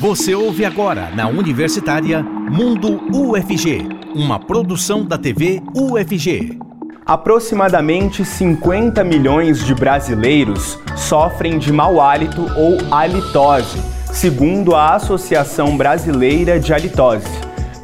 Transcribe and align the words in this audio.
Você 0.00 0.32
ouve 0.32 0.64
agora 0.64 1.10
na 1.12 1.26
Universitária 1.26 2.22
Mundo 2.22 3.00
UFG, 3.12 3.88
uma 4.14 4.38
produção 4.38 5.04
da 5.04 5.18
TV 5.18 5.60
UFG. 5.74 6.56
Aproximadamente 7.04 8.24
50 8.24 9.02
milhões 9.02 9.66
de 9.66 9.74
brasileiros 9.74 10.78
sofrem 10.96 11.58
de 11.58 11.72
mau 11.72 12.00
hálito 12.00 12.46
ou 12.56 12.78
halitose, 12.94 13.80
segundo 14.12 14.76
a 14.76 14.94
Associação 14.94 15.76
Brasileira 15.76 16.60
de 16.60 16.72
Halitose. 16.72 17.26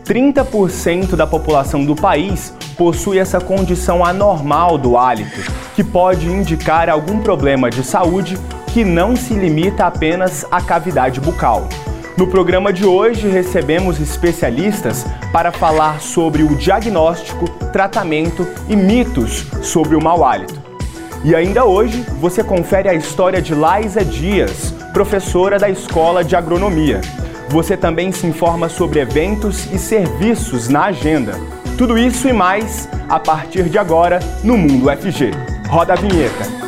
30% 0.04 1.16
da 1.16 1.26
população 1.26 1.84
do 1.84 1.96
país 1.96 2.54
possui 2.78 3.18
essa 3.18 3.40
condição 3.40 4.04
anormal 4.04 4.78
do 4.78 4.96
hálito, 4.96 5.50
que 5.74 5.82
pode 5.82 6.28
indicar 6.28 6.88
algum 6.88 7.18
problema 7.18 7.68
de 7.70 7.82
saúde 7.82 8.38
que 8.72 8.84
não 8.84 9.16
se 9.16 9.34
limita 9.34 9.84
apenas 9.84 10.46
à 10.48 10.60
cavidade 10.60 11.20
bucal. 11.20 11.68
No 12.16 12.28
programa 12.28 12.72
de 12.72 12.86
hoje, 12.86 13.26
recebemos 13.26 14.00
especialistas 14.00 15.04
para 15.32 15.50
falar 15.50 16.00
sobre 16.00 16.44
o 16.44 16.54
diagnóstico, 16.54 17.48
tratamento 17.72 18.46
e 18.68 18.76
mitos 18.76 19.44
sobre 19.62 19.96
o 19.96 20.00
mau 20.00 20.24
hálito. 20.24 20.62
E 21.24 21.34
ainda 21.34 21.64
hoje, 21.64 22.06
você 22.20 22.44
confere 22.44 22.88
a 22.88 22.94
história 22.94 23.42
de 23.42 23.52
Laisa 23.52 24.04
Dias, 24.04 24.72
professora 24.92 25.58
da 25.58 25.68
Escola 25.68 26.22
de 26.22 26.36
Agronomia. 26.36 27.00
Você 27.48 27.76
também 27.76 28.12
se 28.12 28.28
informa 28.28 28.68
sobre 28.68 29.00
eventos 29.00 29.66
e 29.72 29.78
serviços 29.78 30.68
na 30.68 30.84
agenda. 30.84 31.32
Tudo 31.76 31.98
isso 31.98 32.28
e 32.28 32.32
mais 32.32 32.88
a 33.08 33.18
partir 33.18 33.64
de 33.64 33.76
agora 33.76 34.20
no 34.44 34.56
Mundo 34.56 34.86
FG. 34.88 35.32
Roda 35.68 35.94
a 35.94 35.96
vinheta. 35.96 36.63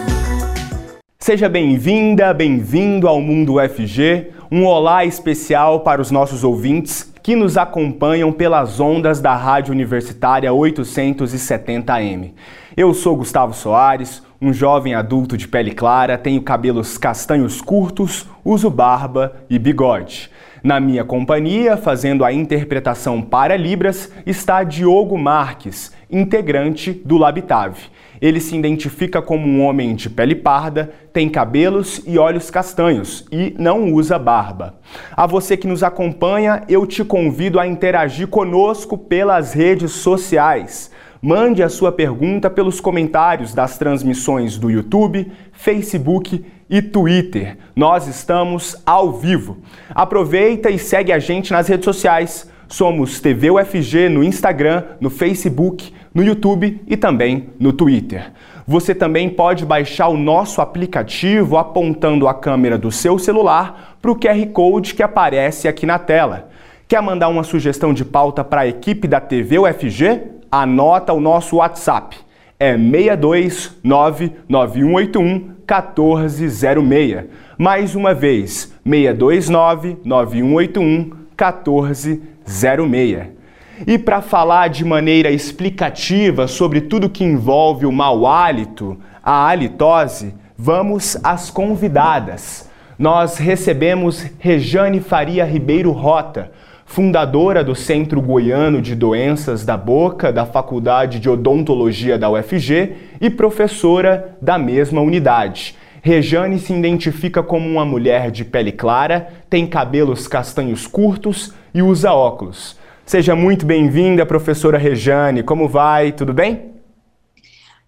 Seja 1.27 1.48
bem-vinda, 1.48 2.33
bem-vindo 2.33 3.09
ao 3.09 3.21
Mundo 3.21 3.57
FG 3.59 4.30
um 4.48 4.65
olá 4.65 5.05
especial 5.05 5.80
para 5.80 6.01
os 6.01 6.12
nossos 6.12 6.45
ouvintes 6.45 7.12
que 7.21 7.34
nos 7.34 7.57
acompanham 7.57 8.30
pelas 8.30 8.79
ondas 8.79 9.20
da 9.20 9.34
Rádio 9.34 9.73
Universitária 9.73 10.53
870M. 10.53 12.33
Eu 12.77 12.95
sou 12.95 13.17
Gustavo 13.17 13.53
Soares, 13.53 14.23
um 14.41 14.53
jovem 14.53 14.95
adulto 14.95 15.37
de 15.37 15.48
pele 15.48 15.73
clara, 15.73 16.17
tenho 16.17 16.41
cabelos 16.42 16.97
castanhos 16.97 17.61
curtos, 17.61 18.28
uso 18.45 18.70
barba 18.70 19.34
e 19.50 19.59
bigode. 19.59 20.31
Na 20.62 20.78
minha 20.78 21.03
companhia, 21.03 21.77
fazendo 21.77 22.25
a 22.25 22.33
interpretação 22.33 23.20
para 23.20 23.56
Libras, 23.56 24.12
está 24.25 24.62
Diogo 24.62 25.19
Marques, 25.19 25.93
integrante 26.09 26.93
do 26.93 27.17
Labitave. 27.19 27.97
Ele 28.20 28.41
se 28.41 28.56
identifica 28.56 29.20
como 29.20 29.47
um 29.47 29.62
homem 29.64 29.95
de 29.95 30.09
pele 30.09 30.34
parda, 30.34 30.92
tem 31.12 31.28
cabelos 31.28 32.03
e 32.06 32.19
olhos 32.19 32.50
castanhos 32.50 33.27
e 33.31 33.55
não 33.59 33.92
usa 33.92 34.19
barba. 34.19 34.78
A 35.17 35.27
você 35.27 35.56
que 35.56 35.67
nos 35.67 35.83
acompanha, 35.83 36.62
eu 36.69 36.87
te 36.87 37.05
convido 37.05 37.59
a 37.59 37.67
interagir 37.67 38.28
conosco 38.28 38.97
pelas 38.97 39.53
redes 39.53 39.92
sociais. 39.92 40.91
Mande 41.20 41.62
a 41.62 41.69
sua 41.69 41.91
pergunta 41.91 42.50
pelos 42.50 42.81
comentários 42.81 43.55
das 43.55 43.78
transmissões 43.78 44.59
do 44.59 44.70
YouTube, 44.70 45.33
Facebook 45.53 46.44
e 46.69 46.83
Twitter. 46.83 47.56
Nós 47.75 48.06
estamos 48.06 48.81
ao 48.84 49.12
vivo. 49.12 49.59
Aproveita 49.94 50.70
e 50.70 50.78
segue 50.78 51.12
a 51.12 51.19
gente 51.19 51.53
nas 51.53 51.69
redes 51.69 51.84
sociais. 51.84 52.50
Somos 52.69 53.20
TV 53.20 53.50
UFG 53.50 54.09
no 54.09 54.25
Instagram, 54.25 54.83
no 55.00 55.09
Facebook, 55.09 55.92
no 56.17 56.25
YouTube 56.25 56.83
e 56.86 56.97
também 56.97 57.50
no 57.61 57.75
Twitter. 57.75 58.33
Você 58.67 58.95
também 58.95 59.28
pode 59.28 59.67
baixar 59.67 60.09
o 60.09 60.17
nosso 60.17 60.62
aplicativo 60.62 61.59
apontando 61.59 62.27
a 62.27 62.33
câmera 62.33 62.78
do 62.78 62.91
seu 62.91 63.19
celular 63.19 63.98
para 64.00 64.11
o 64.11 64.17
QR 64.17 64.47
Code 64.47 64.94
que 64.94 65.03
aparece 65.03 65.69
aqui 65.69 65.84
na 65.84 65.98
tela. 65.98 66.48
Quer 66.89 67.03
mandar 67.03 67.28
uma 67.28 67.44
sugestão 67.44 67.92
de 67.92 68.03
pauta 68.03 68.42
para 68.42 68.62
a 68.62 68.67
equipe 68.67 69.06
da 69.06 69.20
TV 69.20 69.59
UFG? 69.59 70.22
Anota 70.50 71.12
o 71.12 71.20
nosso 71.20 71.56
WhatsApp. 71.56 72.17
É 72.59 72.78
6299181 72.78 75.50
1406. 75.69 77.25
Mais 77.59 77.94
uma 77.94 78.15
vez, 78.15 78.75
6299181 78.87 81.12
1406. 81.37 83.35
E 83.84 83.98
para 83.98 84.22
falar 84.22 84.69
de 84.69 84.84
maneira 84.84 85.31
explicativa 85.31 86.47
sobre 86.47 86.81
tudo 86.81 87.10
que 87.10 87.25
envolve 87.25 87.84
o 87.84 87.92
mau 87.92 88.26
hálito, 88.26 88.97
a 89.22 89.48
halitose, 89.48 90.34
vamos 90.56 91.19
às 91.22 91.50
convidadas. 91.50 92.70
Nós 92.98 93.36
recebemos 93.36 94.25
Rejane 94.38 95.00
Faria 95.00 95.44
Ribeiro 95.44 95.91
Rota, 95.91 96.53
fundadora 96.86 97.62
do 97.62 97.75
Centro 97.75 98.22
Goiano 98.22 98.81
de 98.81 98.94
Doenças 98.94 99.65
da 99.65 99.76
Boca 99.76 100.32
da 100.32 100.47
Faculdade 100.47 101.19
de 101.19 101.28
Odontologia 101.28 102.16
da 102.16 102.31
UFG 102.31 102.92
e 103.20 103.28
professora 103.28 104.38
da 104.41 104.56
mesma 104.56 105.03
unidade. 105.03 105.76
Rejane 106.00 106.59
se 106.59 106.72
identifica 106.72 107.42
como 107.42 107.69
uma 107.69 107.84
mulher 107.84 108.31
de 108.31 108.44
pele 108.44 108.72
clara, 108.72 109.28
tem 109.50 109.66
cabelos 109.66 110.26
castanhos 110.26 110.86
curtos 110.86 111.53
e 111.75 111.82
usa 111.82 112.12
óculos. 112.12 112.78
Seja 113.06 113.37
muito 113.37 113.65
bem-vinda, 113.65 114.27
professora 114.27 114.77
Rejane. 114.77 115.44
Como 115.44 115.69
vai? 115.69 116.11
Tudo 116.11 116.34
bem? 116.34 116.75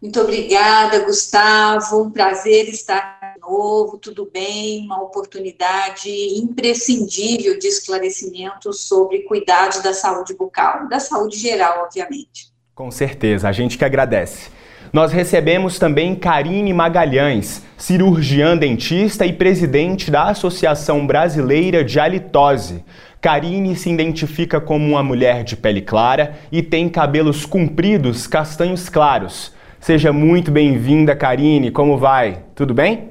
Muito 0.00 0.20
obrigada, 0.20 1.00
Gustavo. 1.00 2.04
Um 2.04 2.10
prazer 2.12 2.68
estar 2.68 3.34
de 3.34 3.40
novo. 3.40 3.98
Tudo 3.98 4.30
bem? 4.32 4.84
Uma 4.86 5.02
oportunidade 5.02 6.08
imprescindível 6.38 7.58
de 7.58 7.66
esclarecimento 7.66 8.72
sobre 8.72 9.24
cuidados 9.24 9.82
da 9.82 9.92
saúde 9.92 10.34
bucal, 10.34 10.88
da 10.88 11.00
saúde 11.00 11.36
geral, 11.36 11.82
obviamente. 11.82 12.52
Com 12.72 12.88
certeza, 12.88 13.48
a 13.48 13.52
gente 13.52 13.76
que 13.76 13.84
agradece. 13.84 14.50
Nós 14.92 15.12
recebemos 15.12 15.80
também 15.80 16.14
Karine 16.14 16.72
Magalhães, 16.72 17.62
cirurgiã 17.76 18.56
dentista 18.56 19.26
e 19.26 19.32
presidente 19.32 20.12
da 20.12 20.30
Associação 20.30 21.04
Brasileira 21.06 21.84
de 21.84 21.98
Halitose. 21.98 22.84
Karine 23.20 23.74
se 23.74 23.90
identifica 23.90 24.60
como 24.60 24.86
uma 24.86 25.02
mulher 25.02 25.42
de 25.42 25.56
pele 25.56 25.80
clara 25.80 26.38
e 26.52 26.62
tem 26.62 26.88
cabelos 26.88 27.44
compridos 27.44 28.28
castanhos 28.28 28.88
claros. 28.88 29.52
Seja 29.80 30.12
muito 30.12 30.52
bem-vinda, 30.52 31.16
Karine. 31.16 31.72
Como 31.72 31.98
vai? 31.98 32.44
Tudo 32.54 32.72
bem? 32.72 33.10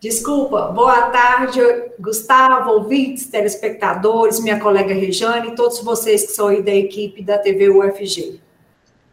Desculpa. 0.00 0.68
Boa 0.68 1.02
tarde, 1.02 1.60
Gustavo, 2.00 2.70
ouvintes, 2.70 3.26
telespectadores, 3.26 4.40
minha 4.40 4.58
colega 4.58 4.94
Rejane 4.94 5.48
e 5.48 5.54
todos 5.54 5.82
vocês 5.82 6.26
que 6.26 6.32
são 6.32 6.48
aí 6.48 6.62
da 6.62 6.74
equipe 6.74 7.22
da 7.22 7.36
TV 7.36 7.68
UFG. 7.68 8.40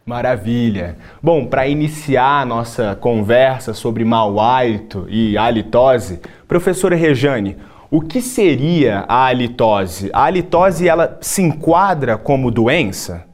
Maravilha. 0.06 0.98
Bom, 1.22 1.46
para 1.46 1.68
iniciar 1.68 2.42
a 2.42 2.46
nossa 2.46 2.96
conversa 2.96 3.74
sobre 3.74 4.06
mau 4.06 4.40
hálito 4.40 5.06
e 5.10 5.38
halitose, 5.38 6.20
professora 6.48 6.96
Rejane, 6.96 7.58
o 7.92 8.02
que 8.02 8.22
seria 8.22 9.06
a 9.08 9.26
halitose? 9.26 10.10
A 10.14 10.26
halitose 10.26 10.88
ela 10.88 11.18
se 11.22 11.42
enquadra 11.42 12.18
como 12.18 12.52
doença? 12.52 13.26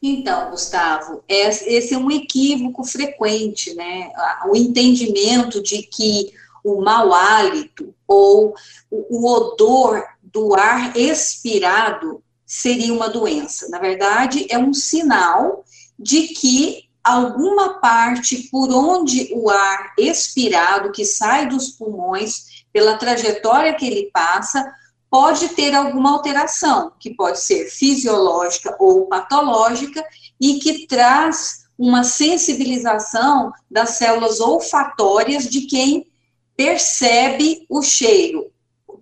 Então, 0.00 0.50
Gustavo, 0.50 1.24
esse 1.28 1.92
é 1.92 1.98
um 1.98 2.10
equívoco 2.10 2.84
frequente, 2.84 3.74
né? 3.74 4.10
O 4.48 4.54
entendimento 4.54 5.60
de 5.60 5.82
que 5.82 6.32
o 6.62 6.80
mau 6.80 7.12
hálito 7.12 7.92
ou 8.06 8.54
o 8.90 9.28
odor 9.28 10.04
do 10.22 10.54
ar 10.54 10.96
expirado 10.96 12.22
seria 12.46 12.94
uma 12.94 13.08
doença. 13.08 13.68
Na 13.68 13.80
verdade, 13.80 14.46
é 14.48 14.56
um 14.56 14.72
sinal 14.72 15.64
de 15.98 16.28
que 16.28 16.88
alguma 17.02 17.80
parte 17.80 18.48
por 18.50 18.70
onde 18.70 19.30
o 19.32 19.50
ar 19.50 19.94
expirado 19.98 20.92
que 20.92 21.04
sai 21.04 21.48
dos 21.48 21.70
pulmões 21.70 22.57
pela 22.78 22.96
trajetória 22.96 23.74
que 23.74 23.84
ele 23.84 24.08
passa, 24.12 24.72
pode 25.10 25.48
ter 25.48 25.74
alguma 25.74 26.12
alteração, 26.12 26.92
que 27.00 27.12
pode 27.12 27.40
ser 27.40 27.68
fisiológica 27.68 28.76
ou 28.78 29.06
patológica, 29.06 30.00
e 30.40 30.60
que 30.60 30.86
traz 30.86 31.64
uma 31.76 32.04
sensibilização 32.04 33.52
das 33.68 33.90
células 33.90 34.38
olfatórias 34.38 35.48
de 35.48 35.62
quem 35.62 36.06
percebe 36.56 37.66
o 37.68 37.82
cheiro. 37.82 38.48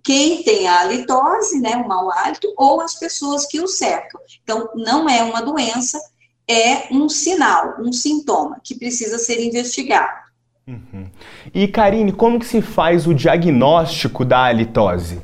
Quem 0.03 0.41
tem 0.41 0.67
a 0.67 0.79
halitose, 0.79 1.59
né, 1.59 1.75
o 1.75 1.87
mau 1.87 2.11
hálito, 2.11 2.51
ou 2.57 2.81
as 2.81 2.95
pessoas 2.95 3.45
que 3.45 3.61
o 3.61 3.67
cercam. 3.67 4.19
Então, 4.41 4.69
não 4.73 5.07
é 5.07 5.21
uma 5.21 5.41
doença, 5.41 5.99
é 6.49 6.91
um 6.91 7.07
sinal, 7.07 7.75
um 7.79 7.93
sintoma 7.93 8.59
que 8.63 8.73
precisa 8.73 9.19
ser 9.19 9.39
investigado. 9.39 10.25
Uhum. 10.67 11.11
E 11.53 11.67
Karine, 11.67 12.11
como 12.11 12.39
que 12.39 12.45
se 12.45 12.61
faz 12.61 13.07
o 13.07 13.13
diagnóstico 13.13 14.25
da 14.25 14.45
halitose? 14.45 15.21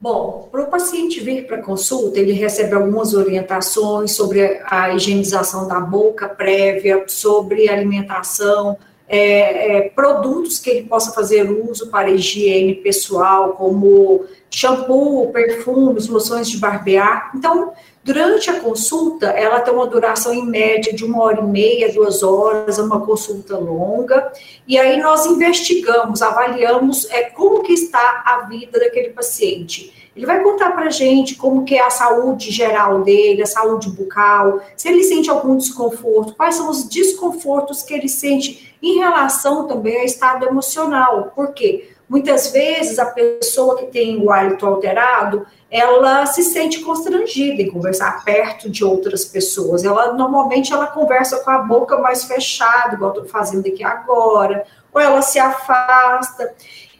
Bom, 0.00 0.48
para 0.52 0.62
o 0.62 0.66
paciente 0.66 1.18
vir 1.18 1.46
para 1.46 1.60
consulta, 1.60 2.20
ele 2.20 2.32
recebe 2.32 2.72
algumas 2.72 3.14
orientações 3.14 4.12
sobre 4.12 4.60
a 4.64 4.94
higienização 4.94 5.66
da 5.66 5.80
boca 5.80 6.28
prévia, 6.28 7.02
sobre 7.08 7.68
alimentação, 7.68 8.78
é, 9.08 9.78
é, 9.78 9.88
produtos 9.88 10.60
que 10.60 10.70
ele 10.70 10.86
possa 10.86 11.12
fazer 11.12 11.50
uso 11.50 11.90
para 11.90 12.10
higiene 12.10 12.74
pessoal, 12.74 13.54
como 13.54 14.24
shampoo, 14.50 15.32
perfumes, 15.32 16.06
loções 16.06 16.48
de 16.48 16.58
barbear. 16.58 17.32
Então, 17.34 17.72
durante 18.08 18.48
a 18.48 18.58
consulta, 18.58 19.26
ela 19.26 19.60
tem 19.60 19.74
uma 19.74 19.86
duração 19.86 20.32
em 20.32 20.42
média 20.42 20.94
de 20.94 21.04
uma 21.04 21.22
hora 21.22 21.40
e 21.42 21.44
meia, 21.44 21.92
duas 21.92 22.22
horas, 22.22 22.78
é 22.78 22.82
uma 22.82 23.04
consulta 23.04 23.58
longa, 23.58 24.32
e 24.66 24.78
aí 24.78 24.98
nós 24.98 25.26
investigamos, 25.26 26.22
avaliamos 26.22 27.04
é, 27.10 27.24
como 27.24 27.62
que 27.62 27.74
está 27.74 28.22
a 28.24 28.46
vida 28.48 28.80
daquele 28.80 29.10
paciente. 29.10 30.10
Ele 30.16 30.24
vai 30.24 30.42
contar 30.42 30.70
para 30.70 30.86
a 30.86 30.90
gente 30.90 31.34
como 31.34 31.66
que 31.66 31.74
é 31.74 31.84
a 31.84 31.90
saúde 31.90 32.50
geral 32.50 33.02
dele, 33.02 33.42
a 33.42 33.46
saúde 33.46 33.90
bucal, 33.90 34.58
se 34.74 34.88
ele 34.88 35.04
sente 35.04 35.28
algum 35.28 35.58
desconforto, 35.58 36.34
quais 36.34 36.54
são 36.54 36.70
os 36.70 36.88
desconfortos 36.88 37.82
que 37.82 37.92
ele 37.92 38.08
sente 38.08 38.74
em 38.82 39.00
relação 39.00 39.68
também 39.68 39.98
ao 39.98 40.06
estado 40.06 40.46
emocional. 40.46 41.30
Por 41.36 41.52
quê? 41.52 41.90
Muitas 42.08 42.50
vezes 42.52 42.98
a 42.98 43.04
pessoa 43.04 43.76
que 43.76 43.86
tem 43.86 44.16
o 44.16 44.30
hálito 44.30 44.64
alterado, 44.64 45.46
ela 45.70 46.24
se 46.24 46.42
sente 46.42 46.80
constrangida 46.80 47.60
em 47.60 47.70
conversar 47.70 48.24
perto 48.24 48.70
de 48.70 48.84
outras 48.84 49.24
pessoas. 49.24 49.84
Ela 49.84 50.14
normalmente 50.14 50.72
ela 50.72 50.86
conversa 50.86 51.40
com 51.40 51.50
a 51.50 51.58
boca 51.58 51.98
mais 51.98 52.24
fechada, 52.24 52.94
igual 52.94 53.10
estou 53.10 53.26
fazendo 53.26 53.66
aqui 53.66 53.84
agora, 53.84 54.64
ou 54.92 55.00
ela 55.00 55.20
se 55.20 55.38
afasta. 55.38 56.54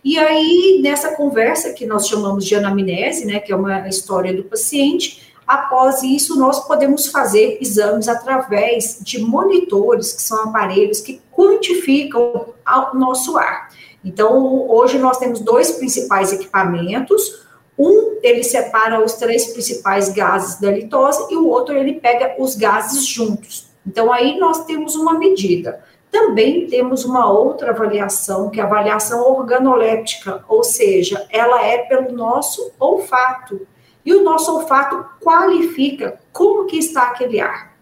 E 0.04 0.18
aí, 0.18 0.80
nessa 0.82 1.16
conversa 1.16 1.72
que 1.72 1.86
nós 1.86 2.06
chamamos 2.06 2.44
de 2.44 2.54
anamnese, 2.54 3.24
né, 3.24 3.40
que 3.40 3.52
é 3.52 3.56
uma 3.56 3.88
história 3.88 4.34
do 4.34 4.44
paciente, 4.44 5.34
após 5.46 6.02
isso, 6.02 6.38
nós 6.38 6.66
podemos 6.66 7.08
fazer 7.08 7.58
exames 7.60 8.06
através 8.06 8.98
de 9.00 9.18
monitores, 9.18 10.12
que 10.12 10.22
são 10.22 10.44
aparelhos 10.44 11.00
que 11.00 11.22
quantificam 11.32 12.52
o 12.92 12.96
nosso 12.98 13.38
ar. 13.38 13.70
Então, 14.04 14.68
hoje 14.70 14.98
nós 14.98 15.18
temos 15.18 15.40
dois 15.40 15.72
principais 15.72 16.32
equipamentos. 16.32 17.47
Um, 17.78 18.18
ele 18.22 18.42
separa 18.42 19.02
os 19.02 19.12
três 19.14 19.52
principais 19.52 20.08
gases 20.08 20.60
da 20.60 20.70
litose 20.70 21.32
e 21.32 21.36
o 21.36 21.46
outro, 21.46 21.76
ele 21.76 21.94
pega 21.94 22.34
os 22.38 22.56
gases 22.56 23.06
juntos. 23.06 23.68
Então, 23.86 24.12
aí 24.12 24.38
nós 24.38 24.64
temos 24.64 24.96
uma 24.96 25.14
medida. 25.14 25.82
Também 26.10 26.66
temos 26.66 27.04
uma 27.04 27.30
outra 27.30 27.70
avaliação, 27.70 28.50
que 28.50 28.58
é 28.58 28.62
a 28.62 28.66
avaliação 28.66 29.30
organoléptica, 29.30 30.44
ou 30.48 30.64
seja, 30.64 31.26
ela 31.30 31.64
é 31.64 31.78
pelo 31.78 32.12
nosso 32.12 32.72
olfato. 32.80 33.66
E 34.04 34.14
o 34.14 34.22
nosso 34.22 34.54
olfato 34.54 35.04
qualifica 35.22 36.18
como 36.32 36.66
que 36.66 36.78
está 36.78 37.08
aquele 37.08 37.40
ar. 37.40 37.76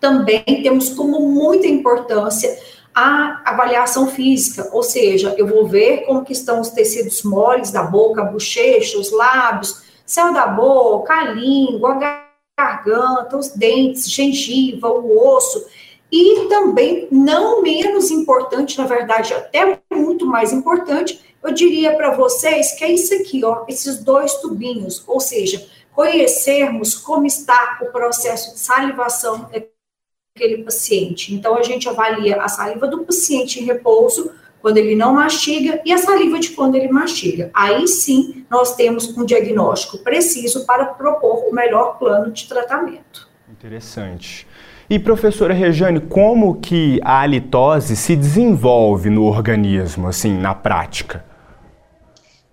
Também 0.00 0.42
temos 0.62 0.90
como 0.90 1.20
muita 1.20 1.66
importância 1.66 2.58
a 2.94 3.42
avaliação 3.44 4.08
física, 4.08 4.68
ou 4.72 4.82
seja, 4.82 5.34
eu 5.38 5.46
vou 5.46 5.66
ver 5.66 6.04
como 6.06 6.24
que 6.24 6.32
estão 6.32 6.60
os 6.60 6.70
tecidos 6.70 7.22
moles 7.22 7.70
da 7.70 7.82
boca, 7.82 8.24
bochecha, 8.24 8.98
os 8.98 9.12
lábios, 9.12 9.82
céu 10.04 10.32
da 10.32 10.46
boca, 10.46 11.14
a 11.14 11.30
língua, 11.30 11.94
a 11.94 12.34
garganta, 12.58 13.36
os 13.36 13.50
dentes, 13.50 14.10
gengiva, 14.10 14.88
o 14.88 15.34
osso. 15.36 15.64
E 16.10 16.48
também, 16.48 17.06
não 17.10 17.62
menos 17.62 18.10
importante, 18.10 18.76
na 18.76 18.86
verdade, 18.86 19.32
até 19.32 19.80
muito 19.92 20.26
mais 20.26 20.52
importante, 20.52 21.20
eu 21.42 21.52
diria 21.52 21.96
para 21.96 22.14
vocês 22.16 22.72
que 22.72 22.84
é 22.84 22.92
isso 22.92 23.14
aqui, 23.14 23.44
ó, 23.44 23.64
esses 23.68 24.02
dois 24.02 24.34
tubinhos, 24.34 25.02
ou 25.06 25.20
seja, 25.20 25.64
conhecermos 25.94 26.94
como 26.94 27.26
está 27.26 27.78
o 27.82 27.86
processo 27.86 28.52
de 28.52 28.58
salivação 28.58 29.48
daquele 30.40 30.64
paciente. 30.64 31.34
Então, 31.34 31.56
a 31.56 31.62
gente 31.62 31.86
avalia 31.88 32.40
a 32.40 32.48
saliva 32.48 32.86
do 32.86 33.04
paciente 33.04 33.60
em 33.60 33.64
repouso, 33.64 34.32
quando 34.62 34.78
ele 34.78 34.94
não 34.94 35.14
mastiga, 35.14 35.80
e 35.84 35.92
a 35.92 35.98
saliva 35.98 36.38
de 36.38 36.50
quando 36.50 36.74
ele 36.74 36.88
mastiga. 36.88 37.50
Aí 37.54 37.86
sim, 37.86 38.44
nós 38.50 38.74
temos 38.74 39.16
um 39.16 39.24
diagnóstico 39.24 39.98
preciso 39.98 40.66
para 40.66 40.86
propor 40.86 41.48
o 41.48 41.54
melhor 41.54 41.98
plano 41.98 42.30
de 42.30 42.46
tratamento. 42.48 43.28
Interessante. 43.50 44.46
E 44.88 44.98
professora 44.98 45.54
Rejane, 45.54 46.00
como 46.00 46.60
que 46.60 47.00
a 47.04 47.20
halitose 47.20 47.96
se 47.96 48.16
desenvolve 48.16 49.08
no 49.08 49.24
organismo, 49.24 50.08
assim, 50.08 50.36
na 50.36 50.54
prática? 50.54 51.24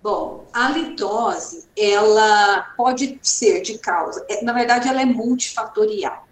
Bom, 0.02 0.46
a 0.52 0.70
litose, 0.70 1.66
ela 1.76 2.62
pode 2.76 3.18
ser 3.20 3.60
de 3.60 3.76
causa, 3.78 4.24
é, 4.30 4.42
na 4.42 4.52
verdade, 4.52 4.88
ela 4.88 5.02
é 5.02 5.04
multifatorial. 5.04 6.27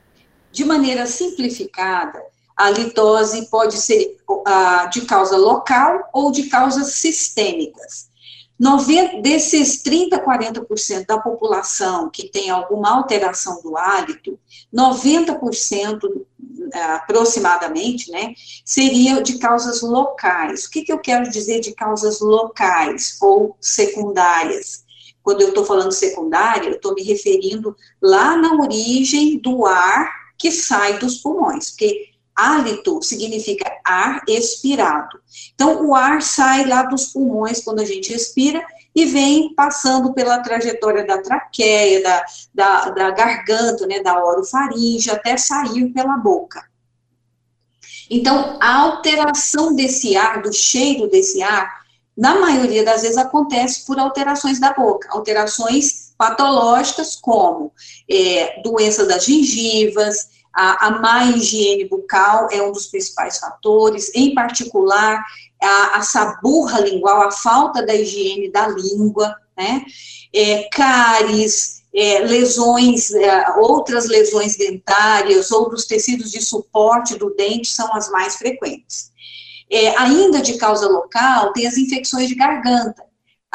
De 0.56 0.64
maneira 0.64 1.04
simplificada, 1.04 2.18
a 2.56 2.70
litose 2.70 3.44
pode 3.50 3.76
ser 3.76 4.16
uh, 4.26 4.88
de 4.90 5.02
causa 5.02 5.36
local 5.36 6.08
ou 6.14 6.32
de 6.32 6.44
causas 6.44 6.94
sistêmicas. 6.94 8.08
90, 8.58 9.20
desses 9.20 9.82
30, 9.82 10.18
40% 10.18 11.04
da 11.04 11.18
população 11.18 12.08
que 12.08 12.30
tem 12.30 12.48
alguma 12.48 12.96
alteração 12.96 13.60
do 13.60 13.76
hálito, 13.76 14.38
90% 14.74 16.00
aproximadamente, 16.94 18.10
né, 18.10 18.32
seria 18.64 19.20
de 19.20 19.36
causas 19.36 19.82
locais. 19.82 20.64
O 20.64 20.70
que, 20.70 20.84
que 20.84 20.92
eu 20.92 20.98
quero 20.98 21.28
dizer 21.28 21.60
de 21.60 21.74
causas 21.74 22.20
locais 22.20 23.18
ou 23.20 23.54
secundárias? 23.60 24.86
Quando 25.22 25.42
eu 25.42 25.50
estou 25.50 25.66
falando 25.66 25.92
secundária, 25.92 26.70
eu 26.70 26.76
estou 26.76 26.94
me 26.94 27.02
referindo 27.02 27.76
lá 28.00 28.38
na 28.38 28.54
origem 28.54 29.36
do 29.36 29.66
ar 29.66 30.25
que 30.38 30.50
sai 30.50 30.98
dos 30.98 31.18
pulmões, 31.18 31.70
porque 31.70 32.10
hálito 32.36 33.02
significa 33.02 33.64
ar 33.84 34.22
expirado. 34.28 35.18
Então, 35.54 35.86
o 35.86 35.94
ar 35.94 36.20
sai 36.20 36.66
lá 36.66 36.82
dos 36.82 37.06
pulmões 37.06 37.62
quando 37.64 37.80
a 37.80 37.84
gente 37.84 38.12
respira 38.12 38.64
e 38.94 39.06
vem 39.06 39.54
passando 39.54 40.12
pela 40.12 40.38
trajetória 40.40 41.06
da 41.06 41.20
traqueia, 41.22 42.02
da, 42.02 42.24
da, 42.54 42.90
da 42.90 43.10
garganta, 43.10 43.86
né, 43.86 44.00
da 44.00 44.22
orofaringe, 44.22 45.10
até 45.10 45.36
sair 45.36 45.92
pela 45.92 46.16
boca. 46.18 46.64
Então, 48.10 48.58
a 48.60 48.74
alteração 48.76 49.74
desse 49.74 50.16
ar, 50.16 50.42
do 50.42 50.52
cheiro 50.52 51.08
desse 51.08 51.42
ar, 51.42 51.84
na 52.16 52.38
maioria 52.38 52.84
das 52.84 53.02
vezes 53.02 53.16
acontece 53.16 53.84
por 53.84 53.98
alterações 53.98 54.58
da 54.58 54.72
boca, 54.72 55.08
alterações 55.10 56.05
patológicas 56.16 57.16
como 57.16 57.72
é, 58.10 58.60
doença 58.62 59.04
das 59.04 59.24
gengivas, 59.24 60.28
a, 60.56 60.86
a 60.86 60.90
má 60.98 61.24
higiene 61.26 61.86
bucal 61.86 62.48
é 62.50 62.62
um 62.62 62.72
dos 62.72 62.86
principais 62.86 63.38
fatores, 63.38 64.10
em 64.14 64.34
particular, 64.34 65.22
a, 65.62 65.98
a 65.98 66.02
saburra 66.02 66.80
lingual, 66.80 67.22
a 67.22 67.30
falta 67.30 67.84
da 67.84 67.94
higiene 67.94 68.50
da 68.50 68.66
língua, 68.66 69.36
né? 69.56 69.84
É, 70.34 70.68
cáries, 70.70 71.82
é, 71.94 72.20
lesões, 72.20 73.10
é, 73.12 73.50
outras 73.58 74.06
lesões 74.06 74.56
dentárias 74.56 75.50
ou 75.50 75.68
dos 75.68 75.86
tecidos 75.86 76.30
de 76.30 76.42
suporte 76.42 77.16
do 77.16 77.34
dente 77.34 77.68
são 77.68 77.94
as 77.94 78.10
mais 78.10 78.36
frequentes. 78.36 79.10
É, 79.70 79.96
ainda 79.98 80.40
de 80.40 80.58
causa 80.58 80.88
local, 80.88 81.52
tem 81.52 81.66
as 81.66 81.76
infecções 81.76 82.28
de 82.28 82.34
garganta. 82.34 83.05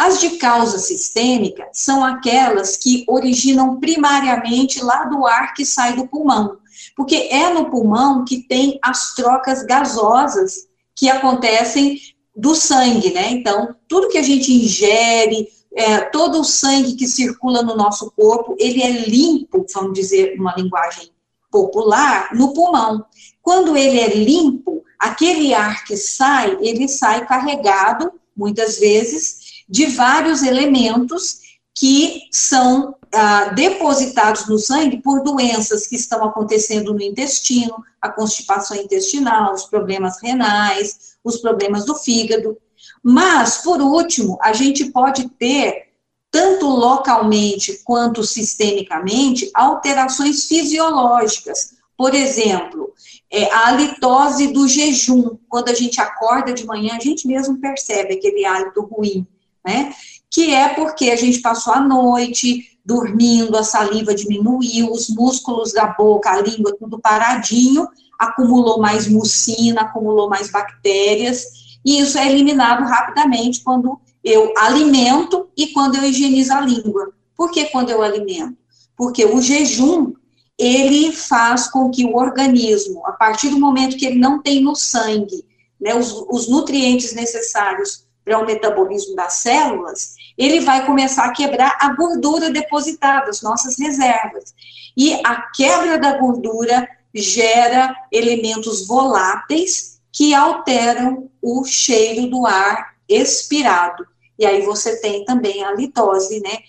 As 0.04 0.20
de 0.20 0.32
causa 0.32 0.80
sistêmica 0.80 1.68
são 1.74 2.04
aquelas 2.04 2.76
que 2.76 3.06
originam 3.08 3.80
primariamente 3.80 4.84
lá 4.84 5.04
do 5.04 5.28
ar 5.28 5.54
que 5.54 5.66
sai 5.66 5.96
do 5.96 6.08
pulmão 6.08 6.62
porque 6.96 7.16
é 7.32 7.54
no 7.54 7.70
pulmão 7.70 8.26
que 8.26 8.44
tem 8.44 8.80
as 8.82 9.14
trocas 9.14 9.64
gasosas 9.64 10.68
que 10.96 11.10
acontecem 11.10 12.00
do 12.36 12.56
sangue, 12.56 13.12
né? 13.14 13.32
Então, 13.32 13.76
tudo 13.88 14.10
que 14.10 14.18
a 14.18 14.24
gente 14.24 14.52
ingere, 14.54 15.48
é, 15.76 16.02
todo 16.02 16.40
o 16.40 16.44
sangue 16.44 16.96
que 16.96 17.08
circula 17.08 17.62
no 17.62 17.76
nosso 17.76 18.12
corpo, 18.12 18.56
ele 18.60 18.82
é 18.82 18.90
limpo, 18.90 19.66
vamos 19.74 19.94
dizer, 19.94 20.36
uma 20.40 20.56
linguagem 20.56 21.10
popular, 21.50 22.30
no 22.34 22.54
pulmão. 22.54 23.06
Quando 23.42 23.76
ele 23.76 24.00
é 24.00 24.14
limpo, 24.14 24.84
aquele 25.00 25.54
ar 25.54 25.84
que 25.84 25.98
sai, 25.98 26.58
ele 26.62 26.88
sai 26.88 27.26
carregado, 27.26 28.12
muitas 28.36 28.80
vezes, 28.80 29.41
de 29.72 29.86
vários 29.86 30.44
elementos 30.44 31.40
que 31.74 32.24
são 32.30 32.94
ah, 33.14 33.46
depositados 33.46 34.46
no 34.48 34.60
sangue 34.60 35.02
por 35.02 35.24
doenças 35.24 35.88
que 35.88 35.96
estão 35.96 36.26
acontecendo 36.26 36.94
no 36.94 37.02
intestino, 37.02 37.82
a 38.02 38.10
constipação 38.10 38.76
intestinal, 38.76 39.54
os 39.54 39.64
problemas 39.64 40.22
renais, 40.22 41.16
os 41.24 41.38
problemas 41.38 41.86
do 41.86 41.96
fígado. 41.96 42.58
Mas, 43.02 43.60
por 43.60 43.82
último, 43.82 44.38
a 44.42 44.52
gente 44.52 44.92
pode 44.92 45.30
ter, 45.30 45.88
tanto 46.30 46.68
localmente 46.68 47.82
quanto 47.86 48.24
sistemicamente, 48.26 49.50
alterações 49.54 50.48
fisiológicas. 50.48 51.76
Por 51.96 52.14
exemplo, 52.14 52.94
é, 53.32 53.50
a 53.52 53.70
halitose 53.70 54.48
do 54.48 54.68
jejum. 54.68 55.38
Quando 55.48 55.70
a 55.70 55.74
gente 55.74 56.02
acorda 56.02 56.54
de 56.54 56.66
manhã, 56.66 56.98
a 56.98 57.00
gente 57.00 57.26
mesmo 57.26 57.58
percebe 57.60 58.16
aquele 58.16 58.44
hálito 58.44 58.82
ruim, 58.82 59.26
né? 59.66 59.94
Que 60.30 60.54
é 60.54 60.70
porque 60.70 61.10
a 61.10 61.16
gente 61.16 61.40
passou 61.40 61.74
a 61.74 61.82
noite 61.82 62.78
dormindo, 62.84 63.58
a 63.58 63.64
saliva 63.64 64.14
diminuiu, 64.14 64.92
os 64.92 65.10
músculos 65.10 65.72
da 65.72 65.88
boca, 65.88 66.32
a 66.32 66.42
língua 66.42 66.76
tudo 66.78 67.00
paradinho, 67.00 67.88
acumulou 68.18 68.80
mais 68.80 69.08
mucina, 69.08 69.82
acumulou 69.82 70.30
mais 70.30 70.52
bactérias, 70.52 71.46
e 71.86 72.00
isso 72.00 72.18
é 72.18 72.28
eliminado 72.30 72.84
rapidamente 72.84 73.64
quando 73.64 74.00
eu 74.24 74.54
alimento 74.58 75.50
e 75.58 75.68
quando 75.68 75.96
eu 75.96 76.04
higienizo 76.04 76.54
a 76.54 76.62
língua. 76.62 77.14
Por 77.36 77.52
que 77.52 77.66
quando 77.66 77.90
eu 77.90 78.02
alimento? 78.02 78.56
Porque 78.96 79.26
o 79.26 79.42
jejum, 79.42 80.14
ele 80.58 81.12
faz 81.12 81.68
com 81.68 81.90
que 81.90 82.06
o 82.06 82.16
organismo, 82.16 83.06
a 83.08 83.14
partir 83.14 83.50
do 83.50 83.60
momento 83.60 83.98
que 83.98 84.06
ele 84.06 84.20
não 84.20 84.42
tem 84.42 84.62
no 84.62 84.76
sangue 84.76 85.44
né, 85.80 85.96
os, 85.96 86.12
os 86.30 86.48
nutrientes 86.48 87.14
necessários 87.14 88.06
para 88.24 88.40
o 88.40 88.46
metabolismo 88.46 89.16
das 89.16 89.34
células, 89.34 90.16
ele 90.38 90.60
vai 90.60 90.86
começar 90.86 91.26
a 91.26 91.32
quebrar 91.32 91.78
a 91.80 91.94
gordura 91.96 92.50
depositada, 92.50 93.30
as 93.30 93.42
nossas 93.42 93.78
reservas. 93.78 94.54
E 94.96 95.14
a 95.26 95.42
quebra 95.56 95.98
da 95.98 96.18
gordura 96.18 96.88
gera 97.14 97.96
elementos 98.12 98.88
voláteis 98.88 100.00
que 100.12 100.34
alteram 100.34 101.30
o 101.42 101.64
cheiro 101.66 102.28
do 102.28 102.46
ar 102.46 102.96
expirado. 103.08 104.06
E 104.38 104.46
aí 104.46 104.62
você 104.62 105.00
tem 105.00 105.26
também 105.26 105.64
a 105.64 105.74
litose, 105.74 106.40
né, 106.42 106.60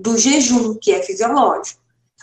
do 0.00 0.18
jejum, 0.18 0.74
que 0.74 0.92
é 0.92 1.02
fisiológico, 1.02 1.80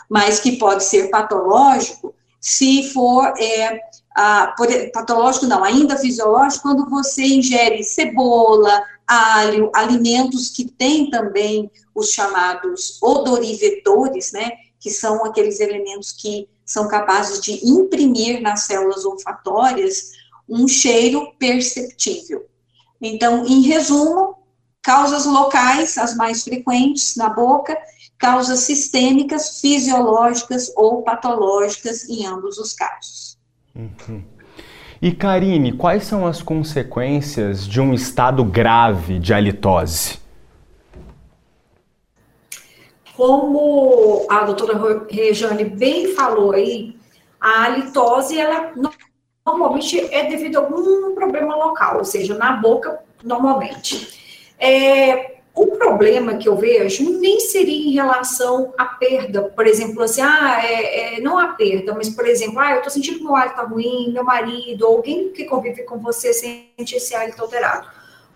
mas 0.08 0.40
que 0.40 0.56
pode 0.56 0.84
ser 0.84 1.08
patológico 1.08 2.14
se 2.40 2.92
for 2.92 3.32
é, 3.38 3.80
a, 4.14 4.54
por, 4.56 4.68
patológico 4.92 5.46
não, 5.46 5.64
ainda 5.64 5.96
fisiológico, 5.96 6.62
quando 6.62 6.88
você 6.88 7.22
ingere 7.22 7.82
cebola, 7.82 8.82
alho, 9.06 9.70
alimentos 9.74 10.50
que 10.50 10.64
têm 10.64 11.10
também 11.10 11.70
os 11.94 12.10
chamados 12.10 12.98
odorivetores, 13.02 14.32
né, 14.32 14.52
que 14.78 14.90
são 14.90 15.24
aqueles 15.24 15.60
elementos 15.60 16.12
que 16.12 16.48
são 16.64 16.88
capazes 16.88 17.40
de 17.40 17.66
imprimir 17.66 18.40
nas 18.40 18.60
células 18.60 19.04
olfatórias 19.04 20.12
um 20.48 20.68
cheiro 20.68 21.32
perceptível. 21.38 22.46
Então, 23.00 23.44
em 23.46 23.62
resumo, 23.62 24.38
causas 24.82 25.26
locais, 25.26 25.98
as 25.98 26.14
mais 26.16 26.42
frequentes 26.44 27.16
na 27.16 27.28
boca, 27.28 27.76
causas 28.18 28.60
sistêmicas, 28.60 29.60
fisiológicas 29.60 30.72
ou 30.76 31.02
patológicas 31.02 32.08
em 32.08 32.26
ambos 32.26 32.58
os 32.58 32.72
casos. 32.72 33.33
Uhum. 33.74 34.22
E 35.02 35.12
Karine, 35.12 35.72
quais 35.72 36.04
são 36.04 36.26
as 36.26 36.40
consequências 36.42 37.66
de 37.66 37.80
um 37.80 37.92
estado 37.92 38.44
grave 38.44 39.18
de 39.18 39.34
halitose? 39.34 40.18
Como 43.16 44.26
a 44.30 44.44
doutora 44.44 45.06
Rejane 45.10 45.64
bem 45.64 46.14
falou 46.14 46.52
aí, 46.52 46.96
a 47.40 47.64
halitose, 47.64 48.38
ela 48.38 48.72
normalmente 49.46 50.00
é 50.12 50.24
devido 50.24 50.56
a 50.56 50.60
algum 50.60 51.14
problema 51.14 51.54
local, 51.54 51.98
ou 51.98 52.04
seja, 52.04 52.36
na 52.36 52.52
boca, 52.52 53.00
normalmente. 53.22 54.18
É, 54.58 55.33
o 55.54 55.68
problema 55.68 56.36
que 56.36 56.48
eu 56.48 56.56
vejo 56.56 57.18
nem 57.20 57.38
seria 57.38 57.88
em 57.88 57.92
relação 57.92 58.74
à 58.76 58.86
perda, 58.86 59.42
por 59.42 59.66
exemplo, 59.66 60.02
assim, 60.02 60.20
ah, 60.20 60.60
é, 60.64 61.16
é, 61.16 61.20
não 61.20 61.38
a 61.38 61.48
perda, 61.48 61.94
mas, 61.94 62.08
por 62.08 62.26
exemplo, 62.26 62.58
ah, 62.58 62.74
eu 62.74 62.82
tô 62.82 62.90
sentindo 62.90 63.18
que 63.18 63.24
meu 63.24 63.36
hálito 63.36 63.56
tá 63.56 63.62
ruim, 63.62 64.12
meu 64.12 64.24
marido, 64.24 64.84
alguém 64.84 65.30
que 65.30 65.44
convive 65.44 65.84
com 65.84 65.98
você 65.98 66.32
sente 66.32 66.96
esse 66.96 67.14
hálito 67.14 67.40
alterado. 67.40 67.86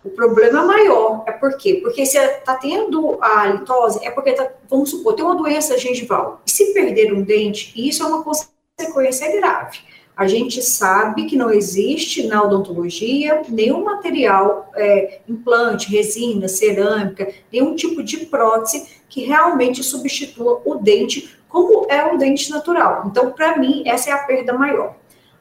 O 0.05 0.11
problema 0.11 0.63
maior 0.63 1.25
é 1.27 1.33
por 1.33 1.57
quê? 1.57 1.81
Porque 1.83 2.07
se 2.07 2.17
está 2.17 2.55
tendo 2.55 3.19
a 3.21 3.43
halitose, 3.43 3.99
é 4.07 4.13
porque, 4.13 4.33
tá, 4.33 4.49
vamos 4.69 4.91
supor, 4.91 5.15
tem 5.15 5.25
uma 5.25 5.35
doença 5.35 5.77
gengival. 5.77 6.41
E 6.47 6.51
se 6.51 6.73
perder 6.73 7.13
um 7.13 7.23
dente, 7.23 7.73
isso 7.77 8.05
é 8.05 8.07
uma 8.07 8.23
consequência 8.23 9.37
grave 9.41 9.88
a 10.19 10.27
gente 10.27 10.61
sabe 10.61 11.27
que 11.27 11.37
não 11.37 11.49
existe 11.49 12.27
na 12.27 12.43
odontologia 12.43 13.41
nenhum 13.49 13.85
material, 13.85 14.69
é, 14.75 15.21
implante, 15.29 15.89
resina, 15.89 16.49
cerâmica, 16.49 17.33
nenhum 17.53 17.77
tipo 17.77 18.03
de 18.03 18.27
prótese 18.27 18.99
que 19.09 19.25
realmente 19.25 19.81
substitua 19.85 20.61
o 20.65 20.75
dente 20.75 21.39
como 21.49 21.87
é 21.89 22.05
um 22.05 22.19
dente 22.19 22.51
natural. 22.51 23.05
Então, 23.07 23.31
para 23.31 23.59
mim, 23.59 23.85
essa 23.87 24.11
é 24.11 24.13
a 24.13 24.19
perda 24.19 24.53
maior. 24.53 24.97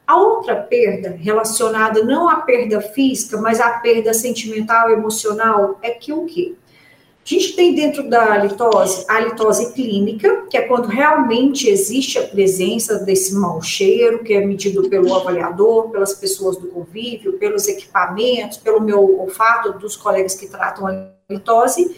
A 0.05 0.15
outra 0.15 0.55
perda, 0.55 1.17
relacionada 1.19 2.03
não 2.03 2.29
à 2.29 2.41
perda 2.41 2.79
física, 2.79 3.35
mas 3.41 3.59
à 3.59 3.79
perda 3.79 4.13
sentimental, 4.13 4.91
emocional, 4.91 5.79
é 5.81 5.89
que 5.89 6.13
o 6.13 6.25
quê? 6.25 6.53
A 7.27 7.29
gente 7.29 7.57
tem 7.57 7.75
dentro 7.75 8.09
da 8.09 8.37
litose 8.37 9.03
a 9.05 9.19
litose 9.19 9.73
clínica, 9.73 10.45
que 10.49 10.55
é 10.55 10.61
quando 10.61 10.87
realmente 10.87 11.67
existe 11.67 12.17
a 12.17 12.23
presença 12.23 12.99
desse 12.99 13.35
mau 13.35 13.61
cheiro, 13.61 14.23
que 14.23 14.31
é 14.31 14.45
medido 14.45 14.87
pelo 14.87 15.13
avaliador, 15.13 15.89
pelas 15.89 16.13
pessoas 16.13 16.55
do 16.55 16.67
convívio, 16.67 17.33
pelos 17.33 17.67
equipamentos, 17.67 18.57
pelo 18.57 18.79
meu 18.79 19.19
olfato, 19.19 19.77
dos 19.77 19.97
colegas 19.97 20.35
que 20.35 20.47
tratam 20.47 20.87
a 20.87 21.09
litose. 21.29 21.97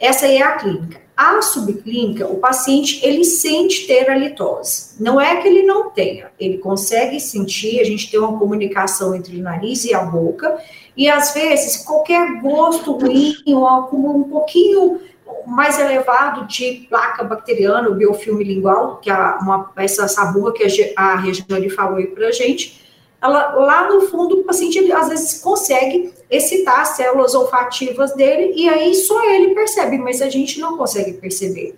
Essa 0.00 0.26
é 0.26 0.40
a 0.40 0.52
clínica. 0.52 1.02
A 1.14 1.42
subclínica, 1.42 2.26
o 2.26 2.36
paciente, 2.36 3.04
ele 3.04 3.24
sente 3.24 3.86
ter 3.86 4.08
a 4.08 4.16
litose. 4.16 4.94
Não 4.98 5.20
é 5.20 5.36
que 5.42 5.48
ele 5.48 5.64
não 5.64 5.90
tenha, 5.90 6.30
ele 6.40 6.56
consegue 6.56 7.20
sentir, 7.20 7.78
a 7.78 7.84
gente 7.84 8.10
tem 8.10 8.18
uma 8.18 8.38
comunicação 8.38 9.14
entre 9.14 9.36
o 9.36 9.42
nariz 9.42 9.84
e 9.84 9.92
a 9.92 10.00
boca, 10.00 10.58
e 10.96 11.08
às 11.08 11.32
vezes 11.32 11.84
qualquer 11.84 12.40
gosto 12.40 12.92
ruim 12.92 13.34
ou 13.46 13.66
acúmulo 13.66 14.18
um 14.18 14.28
pouquinho 14.28 15.00
mais 15.46 15.78
elevado 15.78 16.46
de 16.46 16.86
placa 16.88 17.24
bacteriana, 17.24 17.88
o 17.88 17.94
biofilme 17.94 18.44
lingual, 18.44 18.98
que 18.98 19.10
é 19.10 19.14
uma, 19.14 19.70
essa 19.76 20.06
saburra 20.06 20.52
que 20.52 20.94
a, 20.96 21.16
Regiane 21.16 21.70
falou 21.70 21.96
aí 21.96 22.06
pra 22.06 22.30
gente, 22.30 22.80
ela, 23.20 23.52
lá 23.54 23.88
no 23.88 24.02
fundo 24.02 24.40
o 24.40 24.44
paciente 24.44 24.92
às 24.92 25.08
vezes 25.08 25.40
consegue 25.40 26.12
excitar 26.30 26.80
as 26.80 26.88
células 26.90 27.34
olfativas 27.34 28.14
dele 28.14 28.52
e 28.56 28.68
aí 28.68 28.94
só 28.94 29.24
ele 29.30 29.54
percebe, 29.54 29.98
mas 29.98 30.20
a 30.20 30.28
gente 30.28 30.60
não 30.60 30.76
consegue 30.76 31.14
perceber. 31.14 31.76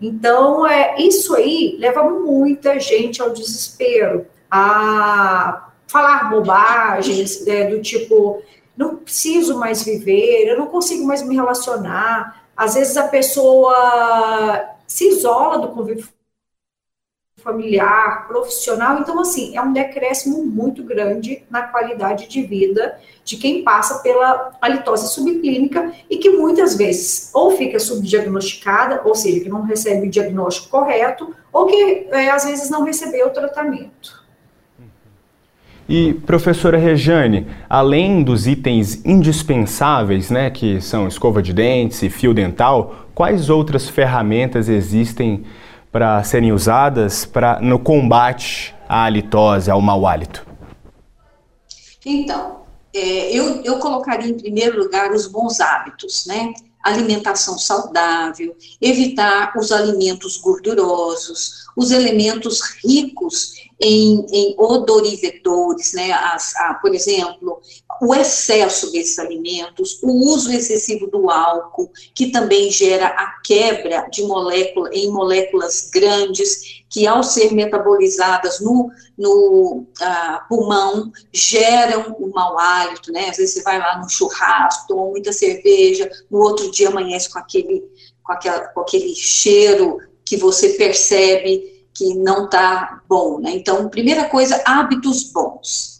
Então, 0.00 0.66
é, 0.66 0.96
isso 0.98 1.34
aí 1.34 1.76
leva 1.78 2.02
muita 2.02 2.78
gente 2.78 3.22
ao 3.22 3.30
desespero, 3.30 4.26
a 4.50 5.70
falar 5.86 6.30
bobagens, 6.30 7.46
é, 7.46 7.68
do 7.70 7.80
tipo, 7.80 8.42
não 8.76 8.96
preciso 8.96 9.58
mais 9.58 9.82
viver, 9.82 10.48
eu 10.48 10.58
não 10.58 10.66
consigo 10.66 11.04
mais 11.06 11.22
me 11.22 11.34
relacionar. 11.34 12.44
Às 12.56 12.74
vezes 12.74 12.96
a 12.96 13.08
pessoa 13.08 14.76
se 14.86 15.08
isola 15.08 15.58
do 15.58 15.68
convívio 15.68 16.08
familiar, 17.46 18.26
profissional. 18.26 18.98
Então, 18.98 19.20
assim, 19.20 19.56
é 19.56 19.62
um 19.62 19.72
decréscimo 19.72 20.44
muito 20.44 20.82
grande 20.82 21.44
na 21.48 21.62
qualidade 21.62 22.26
de 22.26 22.42
vida 22.42 22.98
de 23.24 23.36
quem 23.36 23.62
passa 23.62 24.02
pela 24.02 24.52
halitose 24.60 25.14
subclínica 25.14 25.92
e 26.10 26.18
que 26.18 26.30
muitas 26.30 26.74
vezes 26.76 27.30
ou 27.32 27.52
fica 27.52 27.78
subdiagnosticada, 27.78 29.02
ou 29.04 29.14
seja, 29.14 29.40
que 29.40 29.48
não 29.48 29.62
recebe 29.62 30.08
o 30.08 30.10
diagnóstico 30.10 30.70
correto, 30.70 31.34
ou 31.52 31.66
que 31.66 32.08
é, 32.10 32.30
às 32.30 32.44
vezes 32.44 32.68
não 32.68 32.82
recebeu 32.82 33.28
o 33.28 33.32
tratamento. 33.32 34.25
E, 35.88 36.14
professora 36.14 36.76
Rejane, 36.76 37.46
além 37.70 38.24
dos 38.24 38.48
itens 38.48 39.04
indispensáveis, 39.04 40.30
né, 40.30 40.50
que 40.50 40.80
são 40.80 41.06
escova 41.06 41.40
de 41.40 41.52
dentes 41.52 42.02
e 42.02 42.10
fio 42.10 42.34
dental, 42.34 43.06
quais 43.14 43.48
outras 43.48 43.88
ferramentas 43.88 44.68
existem 44.68 45.44
para 45.92 46.22
serem 46.24 46.52
usadas 46.52 47.24
pra, 47.24 47.60
no 47.60 47.78
combate 47.78 48.74
à 48.88 49.04
halitose, 49.04 49.70
ao 49.70 49.80
mau 49.80 50.06
hálito? 50.06 50.44
Então, 52.04 52.62
é, 52.92 53.30
eu, 53.32 53.62
eu 53.62 53.78
colocaria 53.78 54.28
em 54.28 54.36
primeiro 54.36 54.78
lugar 54.78 55.12
os 55.12 55.28
bons 55.28 55.60
hábitos, 55.60 56.26
né? 56.26 56.52
Alimentação 56.82 57.58
saudável, 57.58 58.56
evitar 58.80 59.52
os 59.56 59.70
alimentos 59.70 60.36
gordurosos, 60.36 61.66
os 61.76 61.90
elementos 61.90 62.60
ricos 62.84 63.54
em, 63.80 64.24
em 64.32 64.54
odorivetores, 64.58 65.92
né, 65.92 66.10
as, 66.12 66.56
a, 66.56 66.74
por 66.74 66.94
exemplo, 66.94 67.60
o 68.00 68.14
excesso 68.14 68.90
desses 68.90 69.18
alimentos, 69.18 69.98
o 70.02 70.10
uso 70.32 70.50
excessivo 70.52 71.06
do 71.06 71.30
álcool, 71.30 71.90
que 72.14 72.30
também 72.30 72.70
gera 72.70 73.06
a 73.06 73.40
quebra 73.44 74.08
de 74.10 74.22
molécula 74.22 74.90
em 74.92 75.10
moléculas 75.10 75.90
grandes, 75.92 76.84
que 76.88 77.06
ao 77.06 77.22
ser 77.22 77.52
metabolizadas 77.52 78.60
no, 78.60 78.90
no 79.18 79.86
ah, 80.00 80.46
pulmão, 80.48 81.12
geram 81.32 82.16
o 82.18 82.30
mau 82.32 82.58
hálito, 82.58 83.12
né? 83.12 83.28
Às 83.28 83.36
vezes 83.36 83.54
você 83.54 83.62
vai 83.62 83.78
lá 83.78 83.98
no 83.98 84.08
churrasco, 84.08 84.88
toma 84.88 85.06
muita 85.06 85.32
cerveja, 85.32 86.10
no 86.30 86.38
outro 86.38 86.70
dia 86.70 86.88
amanhece 86.88 87.30
com 87.30 87.38
aquele, 87.38 87.84
com 88.22 88.32
aquela, 88.32 88.68
com 88.68 88.80
aquele 88.80 89.14
cheiro 89.14 89.98
que 90.24 90.36
você 90.36 90.70
percebe 90.70 91.75
que 91.96 92.14
não 92.14 92.44
está 92.44 93.00
bom, 93.08 93.40
né? 93.40 93.52
Então, 93.54 93.88
primeira 93.88 94.28
coisa, 94.28 94.62
hábitos 94.64 95.24
bons. 95.32 95.96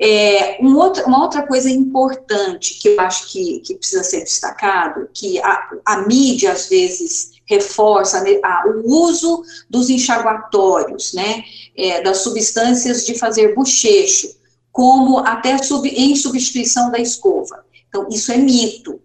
É, 0.00 0.58
um 0.60 0.76
outro, 0.76 1.04
uma 1.06 1.22
outra 1.22 1.46
coisa 1.46 1.70
importante 1.70 2.78
que 2.80 2.88
eu 2.88 3.00
acho 3.00 3.30
que, 3.30 3.60
que 3.60 3.74
precisa 3.74 4.02
ser 4.02 4.20
destacado, 4.20 5.08
que 5.12 5.40
a, 5.40 5.70
a 5.84 6.06
mídia 6.08 6.52
às 6.52 6.68
vezes 6.68 7.32
reforça 7.46 8.20
né, 8.22 8.40
a, 8.42 8.64
o 8.68 9.04
uso 9.04 9.44
dos 9.68 9.90
enxaguatórios, 9.90 11.12
né, 11.12 11.44
é, 11.76 12.02
das 12.02 12.18
substâncias 12.18 13.04
de 13.06 13.18
fazer 13.18 13.54
bochecho, 13.54 14.28
como 14.72 15.18
até 15.18 15.58
sub, 15.58 15.88
em 15.88 16.16
substituição 16.16 16.90
da 16.90 16.98
escova. 16.98 17.64
Então, 17.88 18.08
isso 18.10 18.32
é 18.32 18.38
mito. 18.38 19.00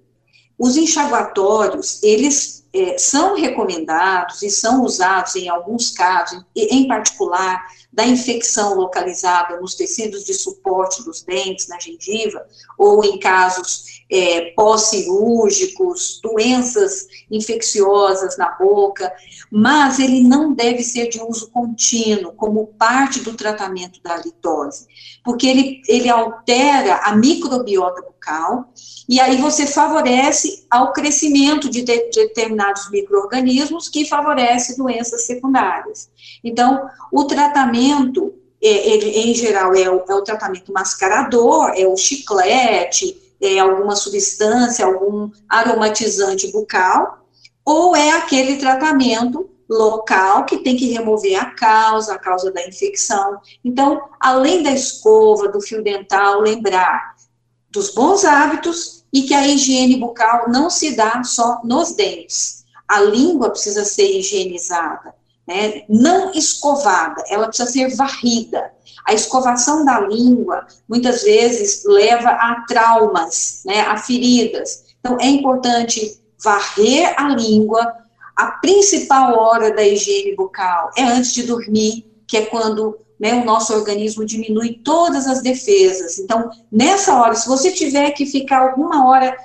Os 0.58 0.78
enxaguatórios, 0.78 2.02
eles 2.02 2.57
é, 2.74 2.98
são 2.98 3.36
recomendados 3.36 4.42
e 4.42 4.50
são 4.50 4.84
usados 4.84 5.36
em 5.36 5.50
alguns 5.50 5.92
casos, 5.92 6.44
em 6.56 6.88
particular 6.88 7.66
da 7.98 8.06
infecção 8.06 8.76
localizada 8.76 9.60
nos 9.60 9.74
tecidos 9.74 10.24
de 10.24 10.32
suporte 10.36 11.04
dos 11.04 11.24
dentes, 11.24 11.68
na 11.68 11.80
gengiva, 11.80 12.46
ou 12.78 13.04
em 13.04 13.18
casos 13.18 14.04
é, 14.08 14.52
pós-cirúrgicos, 14.52 16.20
doenças 16.22 17.08
infecciosas 17.32 18.38
na 18.38 18.52
boca, 18.52 19.12
mas 19.52 19.98
ele 19.98 20.22
não 20.22 20.54
deve 20.54 20.84
ser 20.84 21.10
de 21.10 21.20
uso 21.20 21.50
contínuo, 21.50 22.34
como 22.34 22.68
parte 22.68 23.22
do 23.22 23.34
tratamento 23.34 24.00
da 24.04 24.14
halitose, 24.14 24.86
porque 25.24 25.48
ele, 25.48 25.82
ele 25.88 26.08
altera 26.08 26.98
a 26.98 27.16
microbiota 27.16 28.04
bucal, 28.04 28.72
e 29.10 29.20
aí 29.20 29.38
você 29.38 29.66
favorece 29.66 30.68
ao 30.70 30.94
crescimento 30.94 31.68
de, 31.68 31.82
de 31.82 32.12
determinados 32.14 32.92
micro-organismos 32.92 33.90
que 33.90 34.06
favorece 34.06 34.78
doenças 34.78 35.26
secundárias. 35.26 36.12
Então, 36.44 36.88
o 37.12 37.26
tratamento, 37.26 38.34
é, 38.62 38.90
ele, 38.90 39.10
em 39.10 39.34
geral, 39.34 39.76
é 39.76 39.90
o, 39.90 40.04
é 40.08 40.16
o 40.16 40.24
tratamento 40.24 40.72
mascarador, 40.72 41.72
é 41.76 41.86
o 41.88 41.96
chiclete, 41.96 43.36
é 43.42 43.60
alguma 43.60 43.96
substância, 43.96 44.86
algum 44.86 45.30
aromatizante 45.48 46.52
bucal, 46.52 47.26
ou 47.64 47.96
é 47.96 48.12
aquele 48.12 48.58
tratamento 48.58 49.50
local 49.70 50.46
que 50.46 50.60
tem 50.60 50.78
que 50.78 50.92
remover 50.92 51.40
a 51.40 51.52
causa, 51.52 52.14
a 52.14 52.20
causa 52.20 52.52
da 52.52 52.66
infecção. 52.66 53.40
Então, 53.64 54.02
além 54.20 54.64
da 54.64 54.72
escova, 54.72 55.50
do 55.50 55.62
fio 55.62 55.84
dental, 55.84 56.40
lembrar 56.40 57.16
dos 57.70 57.94
bons 57.94 58.24
hábitos 58.24 59.06
e 59.12 59.24
que 59.24 59.34
a 59.34 59.46
higiene 59.46 59.98
bucal 59.98 60.50
não 60.50 60.70
se 60.70 60.96
dá 60.96 61.24
só 61.24 61.62
nos 61.64 61.94
dentes. 61.94 62.66
A 62.88 63.02
língua 63.02 63.50
precisa 63.50 63.84
ser 63.84 64.18
higienizada, 64.18 65.14
né? 65.48 65.84
não 65.88 66.32
escovada, 66.34 67.24
ela 67.30 67.48
precisa 67.48 67.70
ser 67.70 67.96
varrida. 67.96 68.72
A 69.06 69.14
escovação 69.14 69.86
da 69.86 70.02
língua, 70.02 70.68
muitas 70.88 71.24
vezes, 71.24 71.84
leva 71.86 72.30
a 72.30 72.66
traumas, 72.68 73.62
né, 73.66 73.80
a 73.82 73.96
feridas. 73.98 74.84
Então, 75.00 75.18
é 75.22 75.28
importante 75.28 76.22
varrer 76.44 77.14
a 77.18 77.30
língua. 77.30 77.94
A 78.36 78.48
principal 78.60 79.40
hora 79.40 79.74
da 79.74 79.82
higiene 79.82 80.36
bucal 80.36 80.92
é 80.98 81.04
antes 81.04 81.34
de 81.34 81.44
dormir, 81.44 82.06
que 82.28 82.36
é 82.36 82.46
quando 82.48 82.98
né, 83.18 83.34
o 83.34 83.46
nosso 83.46 83.74
organismo 83.74 84.26
diminui 84.26 84.82
todas 84.84 85.26
as 85.26 85.42
defesas. 85.42 86.20
Então, 86.20 86.50
nessa 86.70 87.16
hora, 87.20 87.34
se 87.34 87.48
você 87.48 87.72
tiver 87.72 88.12
que 88.12 88.26
ficar 88.26 88.62
alguma 88.62 89.08
hora 89.08 89.36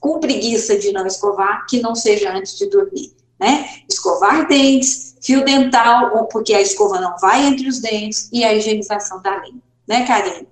com 0.00 0.18
preguiça 0.18 0.78
de 0.78 0.92
não 0.92 1.06
escovar, 1.06 1.66
que 1.66 1.80
não 1.80 1.94
seja 1.94 2.32
antes 2.32 2.56
de 2.56 2.66
dormir. 2.66 3.12
Né? 3.38 3.68
Escovar 3.88 4.46
dentes, 4.48 5.11
fio 5.22 5.44
dental, 5.44 6.26
porque 6.30 6.52
a 6.52 6.60
escova 6.60 7.00
não 7.00 7.16
vai 7.18 7.46
entre 7.46 7.68
os 7.68 7.80
dentes, 7.80 8.28
e 8.32 8.44
a 8.44 8.52
higienização 8.52 9.22
da 9.22 9.36
língua. 9.38 9.62
Né, 9.88 10.04
Karine? 10.06 10.48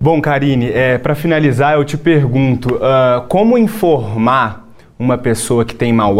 Bom, 0.00 0.20
Karine, 0.20 0.70
é, 0.70 0.96
para 0.96 1.14
finalizar, 1.14 1.74
eu 1.74 1.84
te 1.84 1.96
pergunto: 1.96 2.76
uh, 2.76 3.26
como 3.28 3.58
informar 3.58 4.68
uma 4.98 5.18
pessoa 5.18 5.64
que 5.64 5.74
tem 5.74 5.92
mau, 5.92 6.16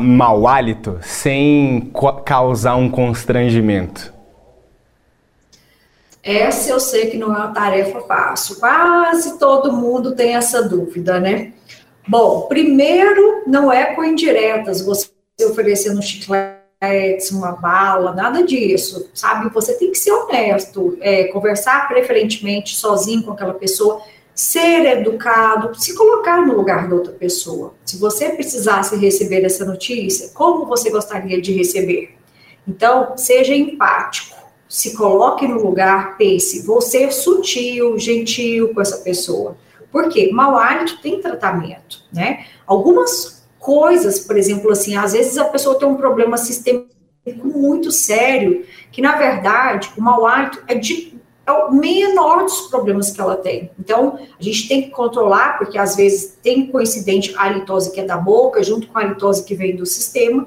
mau 0.00 0.46
hálito 0.46 0.98
sem 1.02 1.92
causar 2.24 2.76
um 2.76 2.88
constrangimento? 2.88 4.12
Essa 6.22 6.70
eu 6.70 6.80
sei 6.80 7.06
que 7.06 7.16
não 7.16 7.34
é 7.34 7.38
uma 7.38 7.52
tarefa 7.52 8.00
fácil. 8.00 8.56
Quase 8.56 9.38
todo 9.38 9.72
mundo 9.72 10.14
tem 10.14 10.34
essa 10.34 10.68
dúvida, 10.68 11.20
né? 11.20 11.52
Bom, 12.06 12.42
primeiro, 12.48 13.44
não 13.46 13.72
é 13.72 13.94
com 13.94 14.04
indiretas. 14.04 14.82
Você 14.82 15.08
oferecendo 15.44 16.02
chicletes, 16.02 17.30
uma 17.30 17.52
bala, 17.52 18.12
nada 18.12 18.42
disso, 18.42 19.08
sabe? 19.14 19.52
Você 19.52 19.74
tem 19.74 19.90
que 19.90 19.98
ser 19.98 20.12
honesto, 20.12 20.96
é, 21.00 21.24
conversar 21.24 21.88
preferentemente 21.88 22.76
sozinho 22.76 23.22
com 23.22 23.32
aquela 23.32 23.54
pessoa, 23.54 24.00
ser 24.34 24.86
educado, 24.86 25.74
se 25.74 25.96
colocar 25.96 26.46
no 26.46 26.54
lugar 26.54 26.88
da 26.88 26.94
outra 26.94 27.12
pessoa. 27.12 27.74
Se 27.84 27.98
você 27.98 28.30
precisasse 28.30 28.96
receber 28.96 29.44
essa 29.44 29.64
notícia, 29.64 30.30
como 30.34 30.66
você 30.66 30.90
gostaria 30.90 31.40
de 31.40 31.52
receber? 31.52 32.16
Então, 32.66 33.16
seja 33.16 33.54
empático, 33.54 34.36
se 34.68 34.96
coloque 34.96 35.48
no 35.48 35.60
lugar, 35.60 36.16
pense, 36.16 36.64
vou 36.64 36.80
ser 36.80 37.12
sutil, 37.12 37.98
gentil 37.98 38.74
com 38.74 38.80
essa 38.80 38.98
pessoa. 38.98 39.56
Por 39.90 40.08
quê? 40.08 40.30
Mau 40.32 40.56
hálito 40.56 41.00
tem 41.00 41.20
tratamento, 41.20 42.04
né? 42.12 42.44
Algumas 42.66 43.37
coisas, 43.68 44.18
por 44.18 44.38
exemplo, 44.38 44.72
assim, 44.72 44.96
às 44.96 45.12
vezes 45.12 45.36
a 45.36 45.44
pessoa 45.44 45.78
tem 45.78 45.86
um 45.86 45.94
problema 45.94 46.38
sistêmico 46.38 46.88
muito 47.44 47.92
sério, 47.92 48.64
que 48.90 49.02
na 49.02 49.14
verdade 49.16 49.90
o 49.94 50.00
mau 50.00 50.26
hálito 50.26 50.64
é, 50.66 50.74
de, 50.74 51.20
é 51.46 51.52
o 51.52 51.70
menor 51.70 52.44
dos 52.44 52.62
problemas 52.62 53.10
que 53.10 53.20
ela 53.20 53.36
tem. 53.36 53.70
Então, 53.78 54.18
a 54.40 54.42
gente 54.42 54.66
tem 54.66 54.80
que 54.84 54.88
controlar, 54.88 55.58
porque 55.58 55.76
às 55.76 55.94
vezes 55.94 56.38
tem 56.42 56.68
coincidente 56.68 57.34
a 57.36 57.42
halitose 57.42 57.92
que 57.92 58.00
é 58.00 58.06
da 58.06 58.16
boca, 58.16 58.62
junto 58.62 58.86
com 58.86 58.98
a 58.98 59.02
halitose 59.02 59.44
que 59.44 59.54
vem 59.54 59.76
do 59.76 59.84
sistema, 59.84 60.46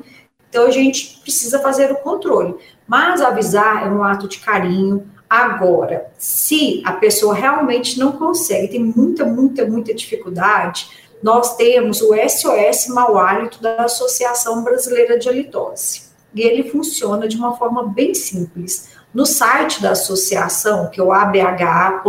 então 0.50 0.66
a 0.66 0.72
gente 0.72 1.20
precisa 1.22 1.60
fazer 1.60 1.92
o 1.92 1.98
controle. 1.98 2.56
Mas 2.88 3.22
avisar 3.22 3.86
é 3.86 3.90
um 3.92 4.04
ato 4.04 4.28
de 4.28 4.40
carinho. 4.40 5.08
Agora, 5.30 6.12
se 6.18 6.82
a 6.84 6.94
pessoa 6.94 7.36
realmente 7.36 8.00
não 8.00 8.14
consegue, 8.14 8.68
tem 8.68 8.84
muita, 8.84 9.24
muita, 9.26 9.64
muita 9.64 9.94
dificuldade, 9.94 10.90
nós 11.22 11.56
temos 11.56 12.02
o 12.02 12.14
SOS 12.16 12.88
Mau 12.88 13.18
Hálito 13.18 13.62
da 13.62 13.86
Associação 13.86 14.64
Brasileira 14.64 15.18
de 15.20 15.30
Halitose. 15.30 16.12
E 16.34 16.42
ele 16.42 16.70
funciona 16.70 17.28
de 17.28 17.38
uma 17.38 17.56
forma 17.58 17.88
bem 17.88 18.14
simples. 18.14 18.90
No 19.14 19.26
site 19.26 19.82
da 19.82 19.92
associação, 19.92 20.90
que 20.90 21.00
é 21.00 21.04
o 21.04 21.12
abha.org.br, 21.12 22.06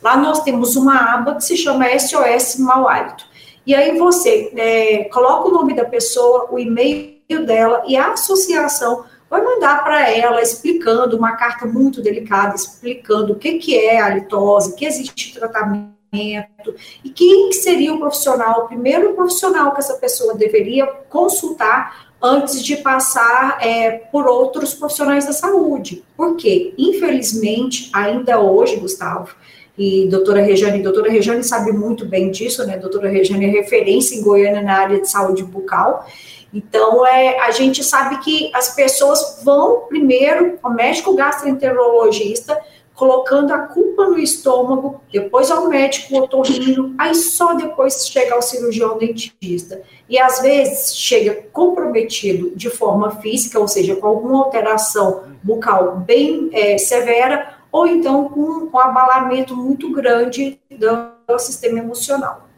lá 0.00 0.16
nós 0.16 0.42
temos 0.42 0.76
uma 0.76 1.14
aba 1.14 1.34
que 1.34 1.44
se 1.44 1.56
chama 1.56 1.86
SOS 1.98 2.58
Mau 2.58 2.88
Hálito. 2.88 3.26
E 3.66 3.74
aí 3.74 3.98
você 3.98 4.52
é, 4.56 5.04
coloca 5.04 5.48
o 5.48 5.52
nome 5.52 5.74
da 5.74 5.84
pessoa, 5.84 6.48
o 6.50 6.58
e-mail 6.58 7.12
dela 7.44 7.82
e 7.86 7.96
a 7.96 8.12
associação 8.12 9.04
vai 9.28 9.42
mandar 9.42 9.82
para 9.82 10.10
ela 10.10 10.42
explicando 10.42 11.16
uma 11.16 11.32
carta 11.36 11.64
muito 11.66 12.02
delicada, 12.02 12.54
explicando 12.54 13.32
o 13.32 13.36
que, 13.36 13.58
que 13.58 13.78
é 13.78 14.00
a 14.00 14.06
halitose, 14.06 14.76
que 14.76 14.84
existe 14.84 15.34
tratamento 15.34 16.01
e 16.14 17.08
quem 17.08 17.50
seria 17.52 17.94
o 17.94 17.98
profissional, 17.98 18.64
o 18.64 18.68
primeiro 18.68 19.14
profissional 19.14 19.72
que 19.72 19.80
essa 19.80 19.94
pessoa 19.94 20.34
deveria 20.34 20.86
consultar 21.08 22.12
antes 22.20 22.62
de 22.62 22.76
passar 22.76 23.58
é, 23.66 23.90
por 23.90 24.28
outros 24.28 24.74
profissionais 24.74 25.24
da 25.24 25.32
saúde. 25.32 26.04
Porque, 26.14 26.74
infelizmente, 26.76 27.90
ainda 27.94 28.38
hoje, 28.40 28.76
Gustavo, 28.76 29.34
e 29.76 30.06
doutora 30.08 30.42
Rejane, 30.42 30.82
doutora 30.82 31.10
Rejane 31.10 31.42
sabe 31.42 31.72
muito 31.72 32.04
bem 32.04 32.30
disso, 32.30 32.64
né? 32.66 32.76
Doutora 32.76 33.08
Rejane 33.08 33.46
é 33.46 33.48
referência 33.48 34.14
em 34.14 34.22
Goiânia 34.22 34.60
na 34.60 34.80
área 34.80 35.00
de 35.00 35.10
saúde 35.10 35.42
bucal. 35.42 36.06
Então, 36.52 37.06
é, 37.06 37.40
a 37.40 37.50
gente 37.52 37.82
sabe 37.82 38.18
que 38.18 38.50
as 38.54 38.74
pessoas 38.74 39.40
vão 39.42 39.86
primeiro 39.88 40.58
ao 40.62 40.74
médico 40.74 41.14
gastroenterologista 41.16 42.60
colocando 42.94 43.52
a 43.52 43.58
culpa 43.58 44.06
no 44.06 44.18
estômago, 44.18 45.00
depois 45.10 45.50
ao 45.50 45.68
médico 45.68 46.18
otorrino, 46.18 46.94
aí 46.98 47.14
só 47.14 47.54
depois 47.54 48.06
chega 48.06 48.34
ao 48.34 48.42
cirurgião 48.42 48.98
dentista. 48.98 49.82
E 50.08 50.18
às 50.18 50.40
vezes 50.40 50.96
chega 50.96 51.46
comprometido 51.52 52.52
de 52.54 52.68
forma 52.68 53.10
física, 53.10 53.58
ou 53.58 53.66
seja, 53.66 53.96
com 53.96 54.06
alguma 54.06 54.44
alteração 54.44 55.24
bucal 55.42 55.96
bem 55.96 56.50
é, 56.52 56.76
severa, 56.78 57.54
ou 57.70 57.86
então 57.86 58.28
com 58.28 58.68
um 58.72 58.78
abalamento 58.78 59.56
muito 59.56 59.90
grande 59.90 60.60
do 60.70 61.38
sistema 61.38 61.78
emocional. 61.78 62.48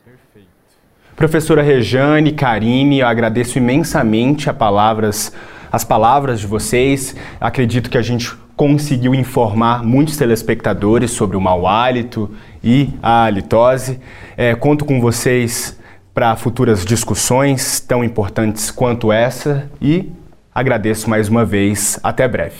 Professora 1.14 1.62
Rejane, 1.62 2.32
Karine, 2.32 2.98
eu 2.98 3.06
agradeço 3.06 3.56
imensamente 3.56 4.50
a 4.50 4.52
palavras, 4.52 5.32
as 5.70 5.84
palavras 5.84 6.40
de 6.40 6.46
vocês. 6.48 7.14
Acredito 7.40 7.88
que 7.88 7.96
a 7.96 8.02
gente 8.02 8.36
conseguiu 8.56 9.14
informar 9.14 9.82
muitos 9.82 10.16
telespectadores 10.16 11.10
sobre 11.10 11.36
o 11.36 11.40
mau 11.40 11.66
hálito 11.66 12.30
e 12.62 12.90
a 13.02 13.24
halitose. 13.24 14.00
É, 14.36 14.54
conto 14.54 14.84
com 14.84 15.00
vocês 15.00 15.78
para 16.14 16.36
futuras 16.36 16.84
discussões 16.84 17.80
tão 17.80 18.04
importantes 18.04 18.70
quanto 18.70 19.12
essa 19.12 19.68
e 19.82 20.12
agradeço 20.54 21.10
mais 21.10 21.28
uma 21.28 21.44
vez. 21.44 21.98
Até 22.02 22.28
breve. 22.28 22.56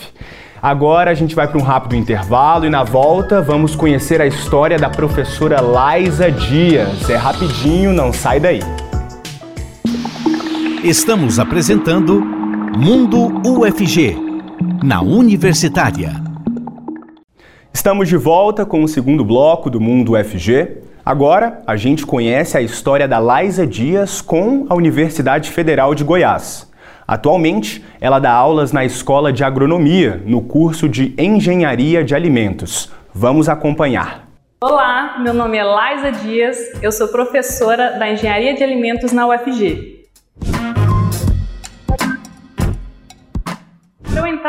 Agora 0.61 1.11
a 1.11 1.13
gente 1.13 1.35
vai 1.35 1.47
para 1.47 1.59
um 1.59 1.63
rápido 1.63 1.95
intervalo 1.95 2.65
e 2.65 2.69
na 2.69 2.83
volta 2.83 3.41
vamos 3.41 3.75
conhecer 3.75 4.19
a 4.19 4.25
história 4.25 4.77
da 4.77 4.89
professora 4.89 5.61
Laisa 5.61 6.31
Dias. 6.31 7.09
É 7.09 7.15
rapidinho, 7.15 7.93
não 7.93 8.11
sai 8.11 8.39
daí. 8.39 8.59
Estamos 10.83 11.39
apresentando 11.39 12.21
Mundo 12.77 13.41
UFG, 13.47 14.17
na 14.83 15.01
Universitária. 15.01 16.11
Estamos 17.73 18.07
de 18.07 18.17
volta 18.17 18.65
com 18.65 18.83
o 18.83 18.87
segundo 18.87 19.23
bloco 19.25 19.69
do 19.69 19.81
Mundo 19.81 20.13
UFG. 20.13 20.77
Agora, 21.05 21.61
a 21.67 21.75
gente 21.75 22.05
conhece 22.05 22.57
a 22.57 22.61
história 22.61 23.07
da 23.07 23.19
Laisa 23.19 23.67
Dias 23.67 24.21
com 24.21 24.65
a 24.69 24.75
Universidade 24.75 25.51
Federal 25.51 25.93
de 25.93 26.03
Goiás. 26.03 26.71
Atualmente, 27.07 27.83
ela 28.01 28.17
dá 28.17 28.31
aulas 28.31 28.71
na 28.71 28.83
Escola 28.83 29.31
de 29.31 29.43
Agronomia, 29.43 30.21
no 30.25 30.41
curso 30.41 30.89
de 30.89 31.13
Engenharia 31.17 32.03
de 32.03 32.15
Alimentos. 32.15 32.91
Vamos 33.13 33.47
acompanhar. 33.47 34.27
Olá, 34.61 35.17
meu 35.19 35.33
nome 35.33 35.57
é 35.57 35.63
Laisa 35.63 36.11
Dias, 36.11 36.57
eu 36.81 36.91
sou 36.91 37.07
professora 37.09 37.99
da 37.99 38.09
Engenharia 38.09 38.55
de 38.55 38.63
Alimentos 38.63 39.11
na 39.11 39.27
UFG. 39.27 39.94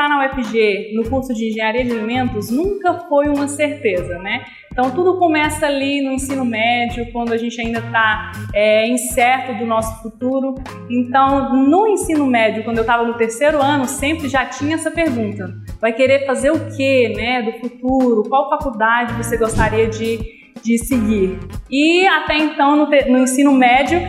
Na 0.09 0.27
UFG 0.27 0.92
no 0.95 1.09
curso 1.09 1.35
de 1.35 1.49
Engenharia 1.49 1.85
de 1.85 1.92
Alimentos 1.92 2.51
nunca 2.51 2.95
foi 3.09 3.29
uma 3.29 3.49
certeza, 3.49 4.19
né? 4.19 4.45
Então 4.71 4.90
tudo 4.90 5.19
começa 5.19 5.66
ali 5.66 6.03
no 6.03 6.12
ensino 6.12 6.45
médio, 6.45 7.11
quando 7.11 7.33
a 7.33 7.38
gente 7.38 7.59
ainda 7.61 7.79
está 7.79 8.33
é, 8.53 8.87
incerto 8.87 9.55
do 9.55 9.64
nosso 9.64 10.03
futuro. 10.03 10.55
Então 10.90 11.55
no 11.55 11.87
ensino 11.87 12.27
médio, 12.27 12.62
quando 12.62 12.77
eu 12.77 12.83
estava 12.83 13.03
no 13.05 13.14
terceiro 13.14 13.62
ano, 13.62 13.87
sempre 13.87 14.29
já 14.29 14.45
tinha 14.45 14.75
essa 14.75 14.90
pergunta: 14.90 15.55
vai 15.81 15.92
querer 15.92 16.27
fazer 16.27 16.51
o 16.51 16.77
que, 16.77 17.09
né, 17.16 17.42
do 17.42 17.53
futuro? 17.53 18.29
Qual 18.29 18.51
faculdade 18.51 19.14
você 19.14 19.37
gostaria 19.37 19.88
de, 19.88 20.21
de 20.62 20.79
seguir? 20.79 21.38
E 21.71 22.07
até 22.07 22.37
então 22.37 22.77
no, 22.77 22.87
no 22.87 23.19
ensino 23.19 23.53
médio 23.53 24.01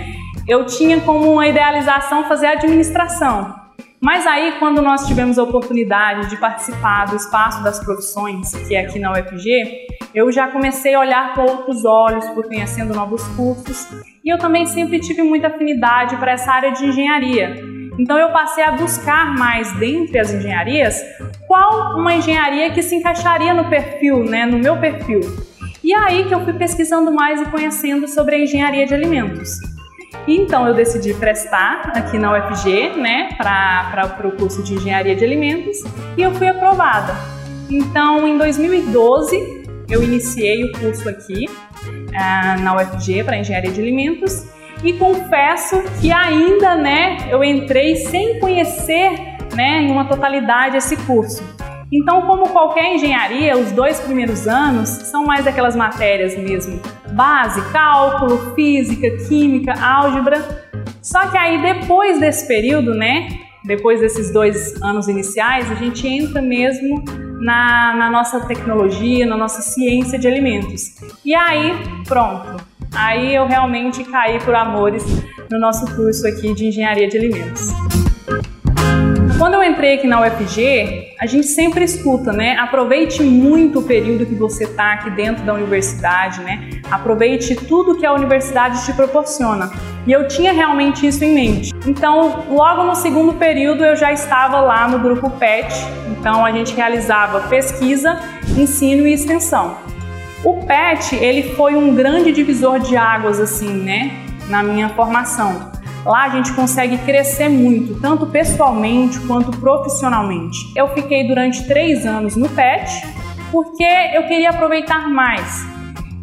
eu 0.48 0.66
tinha 0.66 1.00
como 1.02 1.32
uma 1.32 1.48
idealização 1.48 2.24
fazer 2.26 2.48
administração. 2.48 3.67
Mas 4.00 4.28
aí, 4.28 4.54
quando 4.60 4.82
nós 4.82 5.08
tivemos 5.08 5.40
a 5.40 5.44
oportunidade 5.44 6.30
de 6.30 6.38
participar 6.38 7.06
do 7.06 7.16
Espaço 7.16 7.64
das 7.64 7.80
Profissões, 7.84 8.52
que 8.68 8.76
é 8.76 8.82
aqui 8.82 9.00
na 9.00 9.12
UFG, 9.12 9.88
eu 10.14 10.32
já 10.32 10.48
comecei 10.48 10.94
a 10.94 11.00
olhar 11.00 11.34
com 11.34 11.42
outros 11.42 11.84
olhos 11.84 12.26
por 12.30 12.46
conhecendo 12.46 12.94
novos 12.94 13.24
cursos 13.30 13.88
e 14.24 14.30
eu 14.30 14.38
também 14.38 14.66
sempre 14.66 15.00
tive 15.00 15.24
muita 15.24 15.48
afinidade 15.48 16.16
para 16.18 16.34
essa 16.34 16.52
área 16.52 16.72
de 16.72 16.86
engenharia. 16.86 17.56
Então 17.98 18.18
eu 18.18 18.30
passei 18.32 18.64
a 18.64 18.74
buscar 18.74 19.36
mais 19.36 19.72
dentre 19.74 20.20
as 20.20 20.32
engenharias 20.32 21.02
qual 21.48 21.98
uma 21.98 22.14
engenharia 22.14 22.70
que 22.70 22.84
se 22.84 22.96
encaixaria 22.96 23.54
no 23.54 23.68
perfil, 23.68 24.24
né, 24.24 24.46
no 24.46 24.60
meu 24.60 24.78
perfil. 24.78 25.22
E 25.84 25.94
é 25.94 25.98
aí 25.98 26.26
que 26.26 26.34
eu 26.34 26.44
fui 26.44 26.54
pesquisando 26.54 27.12
mais 27.12 27.42
e 27.42 27.46
conhecendo 27.46 28.08
sobre 28.08 28.36
a 28.36 28.40
engenharia 28.40 28.86
de 28.86 28.94
alimentos. 28.94 29.77
Então 30.28 30.68
eu 30.68 30.74
decidi 30.74 31.14
prestar 31.14 31.92
aqui 31.96 32.18
na 32.18 32.34
UFG, 32.34 32.96
né, 32.98 33.30
para 33.38 34.28
o 34.28 34.32
curso 34.32 34.64
de 34.64 34.76
Engenharia 34.76 35.16
de 35.16 35.24
Alimentos 35.24 35.84
e 36.18 36.22
eu 36.22 36.34
fui 36.34 36.48
aprovada. 36.48 37.14
Então 37.70 38.28
em 38.28 38.38
2012 38.38 39.64
eu 39.90 40.04
iniciei 40.04 40.64
o 40.66 40.72
curso 40.80 41.08
aqui 41.08 41.46
uh, 41.48 42.62
na 42.62 42.76
UFG 42.76 43.24
para 43.24 43.38
Engenharia 43.38 43.72
de 43.72 43.80
Alimentos 43.80 44.46
e 44.84 44.94
confesso 44.94 45.82
que 46.00 46.12
ainda, 46.12 46.76
né, 46.76 47.18
eu 47.30 47.44
entrei 47.44 47.96
sem 47.96 48.40
conhecer, 48.40 49.12
né, 49.56 49.82
em 49.82 49.92
uma 49.92 50.06
totalidade 50.06 50.78
esse 50.78 50.96
curso. 50.98 51.44
Então, 51.92 52.24
como 52.24 52.50
qualquer 52.50 52.96
engenharia, 52.96 53.58
os 53.58 53.72
dois 53.72 54.00
primeiros 54.00 54.48
anos 54.48 54.90
são 54.90 55.26
mais 55.26 55.48
aquelas 55.48 55.76
matérias 55.76 56.38
mesmo, 56.38 56.82
base, 57.14 57.62
cálculo, 57.72 58.54
física, 58.56 59.10
química, 59.28 59.74
álgebra. 59.82 60.66
Só 61.02 61.28
que 61.28 61.38
aí 61.38 61.62
depois 61.62 62.20
desse 62.20 62.46
período, 62.46 62.94
né, 62.94 63.30
depois 63.64 64.02
desses 64.02 64.32
dois 64.32 64.82
anos 64.82 65.08
iniciais, 65.08 65.72
a 65.72 65.76
gente 65.76 66.06
entra 66.08 66.42
mesmo 66.42 67.04
na, 67.40 67.96
na 67.96 68.10
nossa 68.10 68.42
tecnologia, 68.42 69.26
na 69.26 69.38
nossa 69.38 69.62
ciência 69.62 70.20
de 70.20 70.28
alimentos. 70.28 70.96
E 71.24 71.34
aí, 71.34 71.74
pronto. 72.06 72.64
Aí 72.94 73.34
eu 73.36 73.46
realmente 73.46 74.04
caí 74.04 74.40
por 74.40 74.56
amores 74.56 75.04
no 75.50 75.60
nosso 75.60 75.86
curso 75.96 76.28
aqui 76.28 76.54
de 76.54 76.68
engenharia 76.68 77.08
de 77.08 77.18
alimentos. 77.18 77.70
Quando 79.38 79.54
eu 79.54 79.64
entrei 79.64 79.94
aqui 79.94 80.08
na 80.08 80.20
UFG, 80.22 81.14
a 81.20 81.28
gente 81.28 81.46
sempre 81.46 81.84
escuta, 81.84 82.34
né? 82.34 82.58
Aproveite 82.58 83.22
muito 83.22 83.80
o 83.80 83.84
período 83.84 84.26
que 84.26 84.34
você 84.34 84.64
está 84.64 84.94
aqui 84.94 85.12
dentro 85.12 85.46
da 85.46 85.54
universidade, 85.54 86.42
né? 86.42 86.72
Aproveite 86.90 87.56
tudo 87.56 87.96
que 87.96 88.06
a 88.06 88.14
universidade 88.14 88.84
te 88.84 88.92
proporciona. 88.94 89.70
E 90.08 90.12
eu 90.12 90.28
tinha 90.28 90.52
realmente 90.52 91.06
isso 91.06 91.24
em 91.24 91.36
mente. 91.36 91.72
Então, 91.86 92.46
logo 92.50 92.82
no 92.84 92.96
segundo 92.96 93.34
período, 93.34 93.86
eu 93.86 93.96
já 93.96 94.12
estava 94.12 94.60
lá 94.60 94.88
no 94.88 94.98
grupo 94.98 95.30
PET. 95.30 95.72
Então, 96.10 96.44
a 96.44 96.52
gente 96.52 96.74
realizava 96.74 97.42
pesquisa, 97.42 98.20
ensino 98.58 99.06
e 99.06 99.14
extensão. 99.14 99.78
O 100.44 100.66
PET, 100.66 101.16
ele 101.16 101.54
foi 101.54 101.76
um 101.76 101.94
grande 101.94 102.32
divisor 102.32 102.80
de 102.80 102.98
águas, 102.98 103.40
assim, 103.40 103.72
né? 103.72 104.18
Na 104.50 104.64
minha 104.64 104.90
formação 104.90 105.77
Lá 106.06 106.24
a 106.24 106.30
gente 106.30 106.54
consegue 106.54 106.98
crescer 107.00 107.50
muito, 107.50 108.00
tanto 108.00 108.26
pessoalmente 108.28 109.20
quanto 109.22 109.52
profissionalmente. 109.60 110.58
Eu 110.76 110.88
fiquei 110.90 111.28
durante 111.28 111.68
três 111.68 112.06
anos 112.06 112.36
no 112.36 112.48
PET 112.50 113.06
porque 113.52 113.86
eu 114.14 114.24
queria 114.24 114.50
aproveitar 114.50 115.10
mais. 115.10 115.66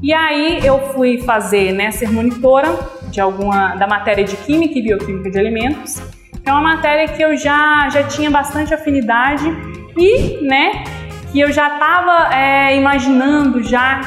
E 0.03 0.13
aí 0.13 0.61
eu 0.65 0.93
fui 0.93 1.19
fazer, 1.23 1.73
né, 1.73 1.91
ser 1.91 2.11
monitora 2.11 2.69
de 3.11 3.21
alguma 3.21 3.75
da 3.77 3.87
matéria 3.87 4.25
de 4.25 4.37
Química 4.37 4.79
e 4.79 4.83
Bioquímica 4.83 5.31
de 5.31 5.39
Alimentos, 5.39 6.01
que 6.43 6.49
é 6.49 6.53
uma 6.53 6.63
matéria 6.63 7.09
que 7.09 7.23
eu 7.23 7.37
já, 7.37 7.89
já 7.89 8.03
tinha 8.05 8.31
bastante 8.31 8.75
afinidade 8.75 9.45
e, 9.97 10.47
né, 10.47 10.85
que 11.33 11.41
eu 11.41 11.51
já 11.51 11.75
estava 11.75 12.35
é, 12.35 12.77
imaginando 12.77 13.63
já 13.63 14.01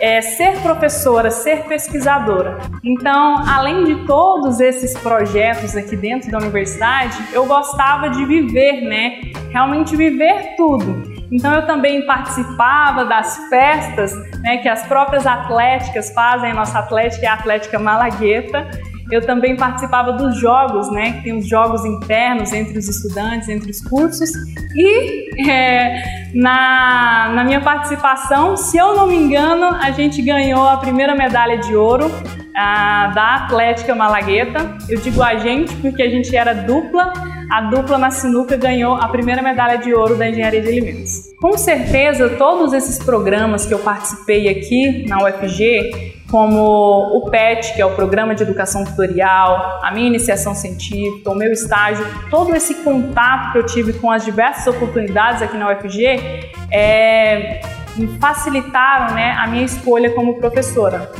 é, 0.00 0.20
ser 0.20 0.60
professora, 0.60 1.30
ser 1.30 1.64
pesquisadora. 1.64 2.58
Então, 2.82 3.44
além 3.48 3.84
de 3.84 4.06
todos 4.06 4.60
esses 4.60 4.96
projetos 4.98 5.76
aqui 5.76 5.96
dentro 5.96 6.30
da 6.30 6.38
universidade, 6.38 7.16
eu 7.32 7.46
gostava 7.46 8.08
de 8.08 8.24
viver, 8.24 8.82
né? 8.82 9.20
Realmente 9.50 9.96
viver 9.96 10.56
tudo. 10.56 11.16
Então 11.30 11.52
eu 11.52 11.66
também 11.66 12.06
participava 12.06 13.04
das 13.04 13.36
festas 13.48 14.14
né, 14.42 14.58
que 14.58 14.68
as 14.68 14.86
próprias 14.86 15.26
atléticas 15.26 16.12
fazem, 16.12 16.52
a 16.52 16.54
nossa 16.54 16.78
atlética 16.78 17.26
é 17.26 17.28
a 17.28 17.34
Atlética 17.34 17.78
Malagueta, 17.78 18.68
eu 19.10 19.24
também 19.24 19.56
participava 19.56 20.12
dos 20.12 20.36
jogos, 20.38 20.90
né? 20.90 21.12
Que 21.12 21.24
tem 21.24 21.38
os 21.38 21.48
jogos 21.48 21.84
internos 21.84 22.52
entre 22.52 22.78
os 22.78 22.88
estudantes, 22.88 23.48
entre 23.48 23.70
os 23.70 23.80
cursos. 23.80 24.30
E 24.74 25.48
é, 25.48 26.30
na, 26.34 27.32
na 27.34 27.44
minha 27.44 27.60
participação, 27.60 28.56
se 28.56 28.76
eu 28.76 28.96
não 28.96 29.06
me 29.06 29.14
engano, 29.14 29.66
a 29.66 29.90
gente 29.90 30.20
ganhou 30.22 30.66
a 30.66 30.76
primeira 30.76 31.14
medalha 31.14 31.58
de 31.58 31.76
ouro 31.76 32.10
a, 32.56 33.08
da 33.14 33.34
Atlética 33.36 33.94
Malagueta. 33.94 34.76
Eu 34.88 34.98
digo 35.00 35.22
a 35.22 35.36
gente 35.36 35.74
porque 35.76 36.02
a 36.02 36.08
gente 36.08 36.34
era 36.34 36.52
dupla. 36.54 37.12
A 37.52 37.60
dupla 37.60 37.96
na 37.96 38.10
sinuca 38.10 38.56
ganhou 38.56 38.94
a 38.94 39.06
primeira 39.06 39.40
medalha 39.40 39.78
de 39.78 39.94
ouro 39.94 40.16
da 40.16 40.28
Engenharia 40.28 40.60
de 40.60 40.68
Alimentos. 40.68 41.32
Com 41.40 41.56
certeza, 41.56 42.30
todos 42.30 42.72
esses 42.72 42.98
programas 42.98 43.64
que 43.64 43.72
eu 43.72 43.78
participei 43.78 44.48
aqui 44.48 45.06
na 45.06 45.22
UFG 45.22 46.15
como 46.30 47.16
o 47.16 47.30
PET, 47.30 47.74
que 47.74 47.80
é 47.80 47.86
o 47.86 47.94
Programa 47.94 48.34
de 48.34 48.42
Educação 48.42 48.84
Tutorial, 48.84 49.80
a 49.82 49.90
minha 49.92 50.08
iniciação 50.08 50.54
científica, 50.54 51.30
o 51.30 51.34
meu 51.34 51.52
estágio, 51.52 52.04
todo 52.30 52.54
esse 52.54 52.74
contato 52.76 53.52
que 53.52 53.58
eu 53.58 53.66
tive 53.66 53.92
com 53.94 54.10
as 54.10 54.24
diversas 54.24 54.66
oportunidades 54.66 55.40
aqui 55.42 55.56
na 55.56 55.70
UFG 55.70 56.52
é, 56.70 57.60
me 57.96 58.08
facilitaram 58.18 59.14
né, 59.14 59.36
a 59.38 59.46
minha 59.46 59.64
escolha 59.64 60.10
como 60.10 60.38
professora. 60.38 61.10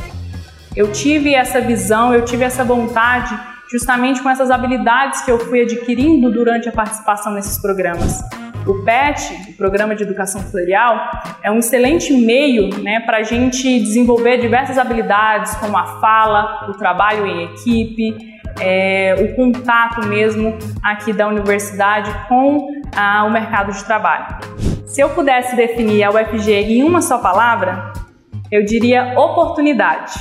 Eu 0.75 0.91
tive 0.91 1.33
essa 1.33 1.61
visão, 1.61 2.13
eu 2.13 2.23
tive 2.25 2.43
essa 2.43 2.63
vontade 2.63 3.37
justamente 3.71 4.21
com 4.21 4.29
essas 4.29 4.51
habilidades 4.51 5.21
que 5.21 5.31
eu 5.31 5.39
fui 5.39 5.61
adquirindo 5.61 6.31
durante 6.31 6.69
a 6.69 6.71
participação 6.71 7.33
nesses 7.33 7.57
programas. 7.57 8.21
O 8.67 8.83
PET, 8.83 9.51
o 9.51 9.53
Programa 9.53 9.95
de 9.95 10.03
Educação 10.03 10.43
Tutorial, 10.43 11.09
é 11.41 11.49
um 11.49 11.59
excelente 11.59 12.11
meio 12.13 12.69
né, 12.83 12.99
para 12.99 13.19
a 13.19 13.23
gente 13.23 13.79
desenvolver 13.79 14.39
diversas 14.39 14.77
habilidades, 14.77 15.55
como 15.55 15.77
a 15.77 15.99
fala, 16.01 16.69
o 16.69 16.73
trabalho 16.73 17.25
em 17.25 17.43
equipe, 17.45 18.13
é, 18.59 19.15
o 19.19 19.35
contato 19.35 20.05
mesmo 20.05 20.57
aqui 20.83 21.13
da 21.13 21.27
universidade 21.27 22.13
com 22.27 22.67
ah, 22.93 23.23
o 23.25 23.31
mercado 23.31 23.71
de 23.71 23.83
trabalho. 23.85 24.37
Se 24.85 24.99
eu 24.99 25.09
pudesse 25.11 25.55
definir 25.55 26.03
a 26.03 26.11
UFG 26.11 26.51
em 26.51 26.83
uma 26.83 27.01
só 27.01 27.19
palavra, 27.19 27.93
eu 28.51 28.65
diria 28.65 29.13
oportunidade. 29.17 30.13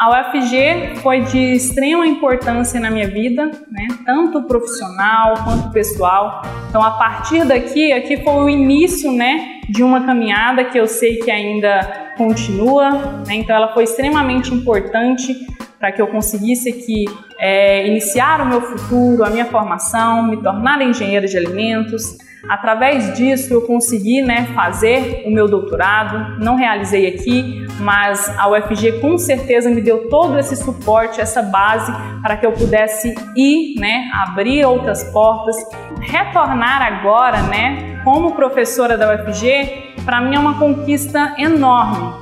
A 0.00 0.08
UFG 0.08 0.96
foi 1.02 1.20
de 1.24 1.52
extrema 1.52 2.06
importância 2.06 2.80
na 2.80 2.90
minha 2.90 3.06
vida, 3.06 3.50
né? 3.70 3.86
tanto 4.06 4.42
profissional 4.44 5.34
quanto 5.44 5.70
pessoal. 5.72 6.40
Então, 6.70 6.82
a 6.82 6.92
partir 6.92 7.44
daqui, 7.44 7.92
aqui 7.92 8.16
foi 8.24 8.32
o 8.32 8.48
início 8.48 9.12
né, 9.12 9.60
de 9.68 9.82
uma 9.82 10.06
caminhada 10.06 10.64
que 10.64 10.80
eu 10.80 10.86
sei 10.86 11.18
que 11.18 11.30
ainda 11.30 12.14
continua. 12.16 12.92
Né? 13.26 13.34
Então, 13.34 13.54
ela 13.54 13.74
foi 13.74 13.84
extremamente 13.84 14.54
importante 14.54 15.34
para 15.78 15.92
que 15.92 16.00
eu 16.00 16.06
conseguisse 16.06 16.70
aqui 16.70 17.04
é, 17.38 17.86
iniciar 17.86 18.40
o 18.40 18.46
meu 18.46 18.62
futuro, 18.62 19.22
a 19.22 19.28
minha 19.28 19.44
formação, 19.44 20.22
me 20.22 20.38
tornar 20.38 20.80
engenheiro 20.80 21.26
de 21.26 21.36
alimentos. 21.36 22.16
Através 22.48 23.14
disso, 23.16 23.52
eu 23.52 23.62
consegui 23.62 24.22
né, 24.22 24.48
fazer 24.54 25.24
o 25.26 25.30
meu 25.30 25.48
doutorado. 25.48 26.38
Não 26.42 26.56
realizei 26.56 27.06
aqui, 27.06 27.66
mas 27.80 28.28
a 28.38 28.48
UFG 28.48 29.00
com 29.00 29.16
certeza 29.18 29.70
me 29.70 29.80
deu 29.80 30.08
todo 30.08 30.38
esse 30.38 30.56
suporte, 30.56 31.20
essa 31.20 31.42
base 31.42 31.92
para 32.22 32.36
que 32.36 32.46
eu 32.46 32.52
pudesse 32.52 33.14
ir, 33.36 33.78
né, 33.78 34.10
abrir 34.12 34.64
outras 34.64 35.04
portas, 35.04 35.56
retornar 36.00 36.82
agora, 36.82 37.42
né, 37.42 38.00
como 38.04 38.32
professora 38.34 38.96
da 38.96 39.14
UFG. 39.14 39.94
Para 40.04 40.20
mim 40.20 40.34
é 40.34 40.38
uma 40.38 40.58
conquista 40.58 41.34
enorme. 41.38 42.12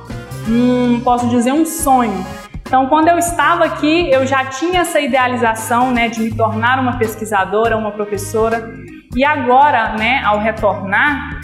Hum, 0.47 1.01
posso 1.03 1.27
dizer 1.29 1.53
um 1.53 1.65
sonho 1.65 2.25
então, 2.69 2.85
quando 2.85 3.07
eu 3.07 3.17
estava 3.17 3.65
aqui, 3.65 4.11
eu 4.11 4.27
já 4.27 4.45
tinha 4.45 4.81
essa 4.81 4.99
idealização, 4.99 5.91
né, 5.91 6.07
de 6.07 6.21
me 6.21 6.31
tornar 6.31 6.77
uma 6.77 6.99
pesquisadora, 6.99 7.75
uma 7.75 7.91
professora. 7.91 8.71
E 9.15 9.23
agora, 9.25 9.95
né, 9.97 10.21
ao 10.23 10.39
retornar, 10.39 11.41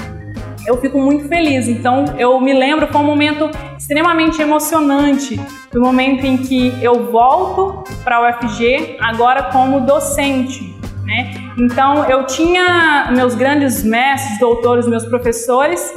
eu 0.68 0.78
fico 0.82 1.00
muito 1.00 1.28
feliz. 1.28 1.68
Então, 1.68 2.06
eu 2.18 2.40
me 2.40 2.54
lembro 2.54 2.88
foi 2.88 3.02
um 3.02 3.06
momento 3.06 3.50
extremamente 3.78 4.42
emocionante, 4.42 5.40
do 5.72 5.82
momento 5.82 6.26
em 6.26 6.38
que 6.38 6.74
eu 6.82 7.12
volto 7.12 7.84
para 8.04 8.18
a 8.18 8.30
UFG 8.30 8.98
agora 9.00 9.44
como 9.44 9.82
docente. 9.82 10.76
Né? 11.04 11.34
Então, 11.58 12.06
eu 12.06 12.26
tinha 12.26 13.12
meus 13.16 13.36
grandes 13.36 13.84
mestres, 13.84 14.40
doutores, 14.40 14.88
meus 14.88 15.06
professores, 15.06 15.94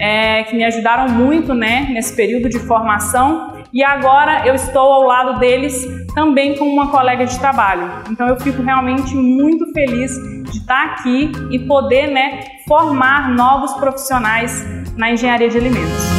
é, 0.00 0.44
que 0.44 0.56
me 0.56 0.64
ajudaram 0.64 1.08
muito 1.08 1.54
né, 1.54 1.88
nesse 1.90 2.14
período 2.14 2.48
de 2.48 2.58
formação 2.58 3.58
e 3.72 3.84
agora 3.84 4.46
eu 4.46 4.54
estou 4.54 4.92
ao 4.92 5.02
lado 5.02 5.38
deles 5.38 5.86
também 6.14 6.56
como 6.56 6.72
uma 6.72 6.90
colega 6.90 7.26
de 7.26 7.38
trabalho. 7.38 7.90
Então 8.10 8.26
eu 8.26 8.38
fico 8.40 8.62
realmente 8.62 9.14
muito 9.14 9.70
feliz 9.72 10.12
de 10.50 10.58
estar 10.58 10.84
aqui 10.84 11.30
e 11.50 11.58
poder 11.60 12.08
né, 12.08 12.40
formar 12.66 13.30
novos 13.30 13.72
profissionais 13.74 14.64
na 14.96 15.12
engenharia 15.12 15.48
de 15.48 15.56
alimentos. 15.56 16.18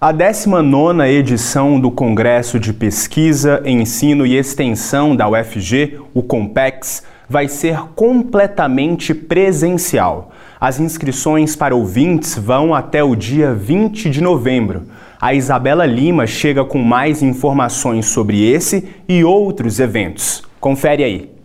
A 0.00 0.12
19 0.12 1.02
edição 1.08 1.80
do 1.80 1.90
Congresso 1.90 2.60
de 2.60 2.72
Pesquisa, 2.72 3.60
Ensino 3.64 4.24
e 4.24 4.36
Extensão 4.36 5.16
da 5.16 5.28
UFG, 5.28 5.98
o 6.14 6.22
COMPEX, 6.22 7.02
vai 7.28 7.48
ser 7.48 7.80
completamente 7.96 9.12
presencial. 9.12 10.30
As 10.60 10.78
inscrições 10.78 11.56
para 11.56 11.74
ouvintes 11.74 12.38
vão 12.38 12.74
até 12.74 13.02
o 13.02 13.16
dia 13.16 13.52
20 13.52 14.08
de 14.08 14.20
novembro. 14.20 14.84
A 15.20 15.34
Isabela 15.34 15.84
Lima 15.84 16.28
chega 16.28 16.64
com 16.64 16.78
mais 16.78 17.20
informações 17.20 18.06
sobre 18.06 18.48
esse 18.48 18.88
e 19.08 19.24
outros 19.24 19.80
eventos. 19.80 20.44
Confere 20.60 21.02
aí. 21.02 21.37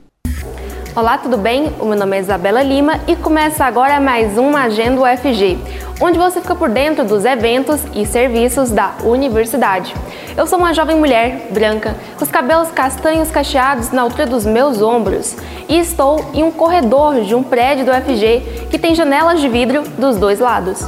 Olá, 0.96 1.18
tudo 1.18 1.38
bem? 1.38 1.74
O 1.80 1.86
meu 1.86 1.98
nome 1.98 2.16
é 2.16 2.20
Isabela 2.20 2.62
Lima 2.62 3.00
e 3.08 3.16
começa 3.16 3.66
agora 3.66 4.00
mais 4.00 4.38
uma 4.38 4.66
Agenda 4.66 5.02
UFG, 5.02 5.58
onde 6.00 6.20
você 6.20 6.40
fica 6.40 6.54
por 6.54 6.70
dentro 6.70 7.04
dos 7.04 7.26
eventos 7.26 7.82
e 7.96 8.06
serviços 8.06 8.70
da 8.70 8.94
universidade. 9.04 9.92
Eu 10.38 10.46
sou 10.46 10.60
uma 10.60 10.72
jovem 10.72 10.96
mulher 10.96 11.48
branca, 11.50 11.96
com 12.16 12.24
os 12.24 12.30
cabelos 12.30 12.70
castanhos 12.70 13.32
cacheados 13.32 13.90
na 13.90 14.04
altura 14.04 14.28
dos 14.28 14.46
meus 14.46 14.84
ombros, 14.84 15.36
e 15.68 15.80
estou 15.80 16.30
em 16.32 16.44
um 16.44 16.52
corredor 16.52 17.22
de 17.22 17.34
um 17.34 17.42
prédio 17.42 17.86
do 17.86 17.92
UFG 17.92 18.68
que 18.70 18.78
tem 18.78 18.94
janelas 18.94 19.42
de 19.42 19.50
vidro 19.50 19.82
dos 19.98 20.18
dois 20.18 20.40
lados. 20.40 20.80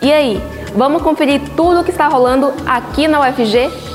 E 0.00 0.10
aí, 0.10 0.42
vamos 0.74 1.02
conferir 1.02 1.42
tudo 1.54 1.80
o 1.80 1.84
que 1.84 1.90
está 1.90 2.08
rolando 2.08 2.54
aqui 2.66 3.06
na 3.06 3.20
UFG? 3.20 3.89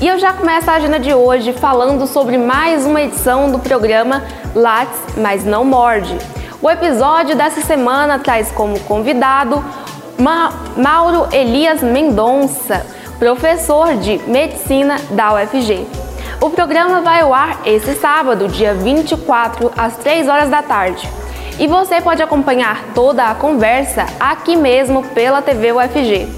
E 0.00 0.06
eu 0.06 0.16
já 0.16 0.32
começo 0.32 0.70
a 0.70 0.74
agenda 0.74 1.00
de 1.00 1.12
hoje 1.12 1.52
falando 1.52 2.06
sobre 2.06 2.38
mais 2.38 2.86
uma 2.86 3.02
edição 3.02 3.50
do 3.50 3.58
programa 3.58 4.22
Lattes, 4.54 4.96
mas 5.16 5.44
não 5.44 5.64
morde. 5.64 6.16
O 6.62 6.70
episódio 6.70 7.34
dessa 7.34 7.60
semana 7.62 8.16
traz 8.16 8.48
como 8.52 8.78
convidado 8.80 9.64
Ma 10.16 10.52
Mauro 10.76 11.26
Elias 11.34 11.82
Mendonça, 11.82 12.86
professor 13.18 13.96
de 13.96 14.18
medicina 14.28 14.98
da 15.10 15.34
UFG. 15.34 15.84
O 16.40 16.50
programa 16.50 17.00
vai 17.00 17.22
ao 17.22 17.34
ar 17.34 17.62
esse 17.66 17.96
sábado, 17.96 18.46
dia 18.46 18.74
24, 18.74 19.72
às 19.76 19.96
3 19.96 20.28
horas 20.28 20.48
da 20.48 20.62
tarde. 20.62 21.08
E 21.58 21.66
você 21.66 22.00
pode 22.00 22.22
acompanhar 22.22 22.84
toda 22.94 23.24
a 23.24 23.34
conversa 23.34 24.06
aqui 24.20 24.54
mesmo 24.54 25.02
pela 25.08 25.42
TV 25.42 25.72
UFG. 25.72 26.37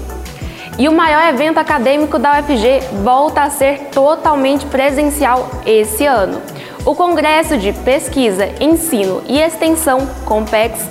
E 0.77 0.87
o 0.87 0.91
maior 0.91 1.27
evento 1.27 1.57
acadêmico 1.57 2.17
da 2.17 2.39
UFG 2.39 2.81
volta 3.03 3.43
a 3.43 3.49
ser 3.49 3.89
totalmente 3.91 4.65
presencial 4.65 5.49
esse 5.65 6.05
ano. 6.05 6.41
O 6.85 6.95
Congresso 6.95 7.57
de 7.57 7.73
Pesquisa, 7.73 8.49
Ensino 8.59 9.21
e 9.27 9.39
Extensão, 9.39 10.07
COMPEX, 10.25 10.89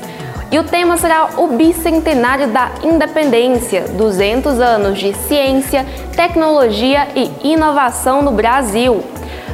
e 0.52 0.58
o 0.58 0.64
tema 0.64 0.96
será 0.96 1.30
o 1.36 1.48
Bicentenário 1.48 2.48
da 2.48 2.72
Independência 2.82 3.82
200 3.88 4.60
anos 4.60 4.98
de 4.98 5.14
ciência, 5.14 5.86
tecnologia 6.14 7.08
e 7.14 7.30
inovação 7.52 8.20
no 8.20 8.32
Brasil. 8.32 9.02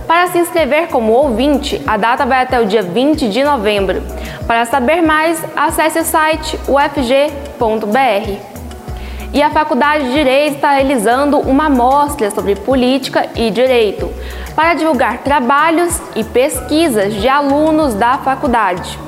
Para 0.07 0.29
se 0.29 0.39
inscrever 0.39 0.89
como 0.89 1.13
ouvinte, 1.13 1.83
a 1.87 1.97
data 1.97 2.25
vai 2.25 2.43
até 2.43 2.61
o 2.61 2.67
dia 2.67 2.83
20 2.83 3.29
de 3.29 3.45
novembro. 3.45 4.03
Para 4.47 4.65
saber 4.65 5.03
mais, 5.03 5.43
acesse 5.55 5.99
o 5.99 6.05
site 6.05 6.59
ufg.br 6.69 8.56
e 9.33 9.43
a 9.43 9.51
Faculdade 9.51 10.05
de 10.05 10.13
Direito 10.13 10.55
está 10.57 10.73
realizando 10.73 11.39
uma 11.39 11.69
mostra 11.69 12.31
sobre 12.31 12.55
política 12.55 13.29
e 13.35 13.51
direito 13.51 14.11
para 14.55 14.75
divulgar 14.75 15.19
trabalhos 15.19 16.01
e 16.15 16.25
pesquisas 16.25 17.15
de 17.15 17.29
alunos 17.29 17.95
da 17.95 18.19
faculdade. 18.19 18.99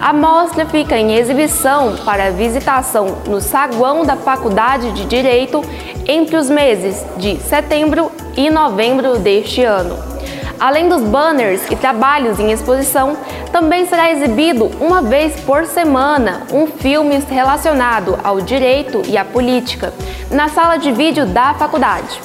A 0.00 0.12
mostra 0.12 0.66
fica 0.66 0.96
em 0.96 1.14
exibição 1.14 1.96
para 2.04 2.30
visitação 2.30 3.18
no 3.26 3.40
saguão 3.40 4.04
da 4.04 4.16
Faculdade 4.16 4.92
de 4.92 5.04
Direito 5.04 5.62
entre 6.06 6.36
os 6.36 6.50
meses 6.50 7.04
de 7.16 7.36
setembro 7.36 8.10
e 8.36 8.50
novembro 8.50 9.18
deste 9.18 9.62
ano. 9.62 10.13
Além 10.58 10.88
dos 10.88 11.02
banners 11.02 11.62
e 11.70 11.76
trabalhos 11.76 12.38
em 12.38 12.52
exposição, 12.52 13.16
também 13.52 13.86
será 13.86 14.10
exibido 14.10 14.70
uma 14.80 15.02
vez 15.02 15.40
por 15.40 15.66
semana 15.66 16.42
um 16.52 16.66
filme 16.66 17.18
relacionado 17.28 18.18
ao 18.22 18.40
direito 18.40 19.02
e 19.06 19.16
à 19.16 19.24
política 19.24 19.92
na 20.30 20.48
sala 20.48 20.76
de 20.76 20.92
vídeo 20.92 21.26
da 21.26 21.54
faculdade. 21.54 22.20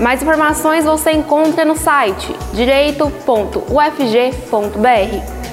Mais 0.00 0.22
informações 0.22 0.84
você 0.84 1.12
encontra 1.12 1.64
no 1.64 1.76
site 1.76 2.34
direito.ufg.br. 2.52 5.44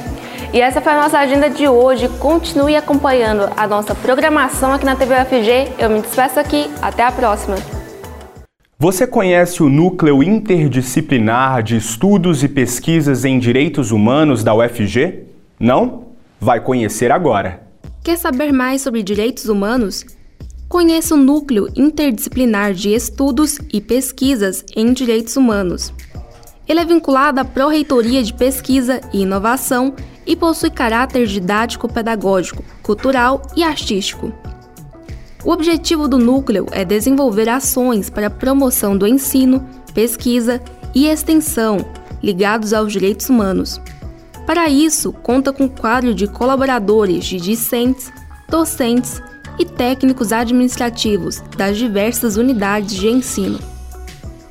E 0.54 0.60
essa 0.60 0.82
foi 0.82 0.92
a 0.92 1.02
nossa 1.02 1.20
agenda 1.20 1.50
de 1.50 1.68
hoje. 1.68 2.10
Continue 2.20 2.76
acompanhando 2.76 3.50
a 3.56 3.68
nossa 3.68 3.96
programação 3.96 4.74
aqui 4.74 4.86
na 4.86 4.96
TV 4.96 5.16
UFG. 5.16 5.74
Eu 5.78 5.90
me 5.90 6.02
despeço 6.02 6.40
aqui. 6.40 6.70
Até 6.82 7.04
a 7.04 7.12
próxima. 7.12 7.56
Você 8.82 9.06
conhece 9.06 9.62
o 9.62 9.70
Núcleo 9.70 10.24
Interdisciplinar 10.24 11.62
de 11.62 11.76
Estudos 11.76 12.44
e 12.44 12.48
Pesquisas 12.50 13.24
em 13.24 13.38
Direitos 13.38 13.92
Humanos 13.92 14.44
da 14.44 14.56
UFG? 14.56 15.20
Não? 15.60 16.06
Vai 16.40 16.60
conhecer 16.60 17.12
agora. 17.12 17.62
Quer 18.04 18.18
saber 18.18 18.52
mais 18.52 18.82
sobre 18.82 19.04
direitos 19.04 19.46
humanos? 19.46 20.04
Conheça 20.68 21.14
o 21.14 21.18
Núcleo 21.18 21.68
Interdisciplinar 21.76 22.74
de 22.74 22.92
Estudos 22.92 23.60
e 23.72 23.80
Pesquisas 23.80 24.66
em 24.76 24.92
Direitos 24.94 25.38
Humanos. 25.38 25.94
Ele 26.68 26.80
é 26.80 26.86
vinculado 26.86 27.40
à 27.40 27.46
Pró-Reitoria 27.46 28.24
de 28.24 28.34
Pesquisa 28.34 29.00
e 29.14 29.22
Inovação 29.22 29.94
e 30.26 30.36
possui 30.36 30.72
caráter 30.72 31.28
didático-pedagógico, 31.28 32.64
cultural 32.82 33.44
e 33.56 33.64
artístico. 33.64 34.34
O 35.44 35.52
objetivo 35.52 36.08
do 36.08 36.20
núcleo 36.20 36.68
é 36.72 36.86
desenvolver 36.86 37.50
ações 37.50 38.10
para 38.10 38.28
a 38.28 38.30
promoção 38.30 38.96
do 38.96 39.08
ensino, 39.08 39.68
pesquisa 39.94 40.62
e 40.94 41.08
extensão 41.08 41.84
ligados 42.22 42.74
aos 42.74 42.94
direitos 42.94 43.28
humanos. 43.28 43.82
Para 44.46 44.70
isso, 44.70 45.12
conta 45.12 45.52
com 45.52 45.64
um 45.64 45.70
quadro 45.70 46.14
de 46.14 46.28
colaboradores 46.28 47.26
de 47.26 47.38
discentes, 47.38 48.12
docentes 48.48 49.20
e 49.58 49.66
técnicos 49.66 50.32
administrativos 50.32 51.42
das 51.58 51.78
diversas 51.78 52.38
unidades 52.38 52.96
de 52.96 53.08
ensino. 53.08 53.60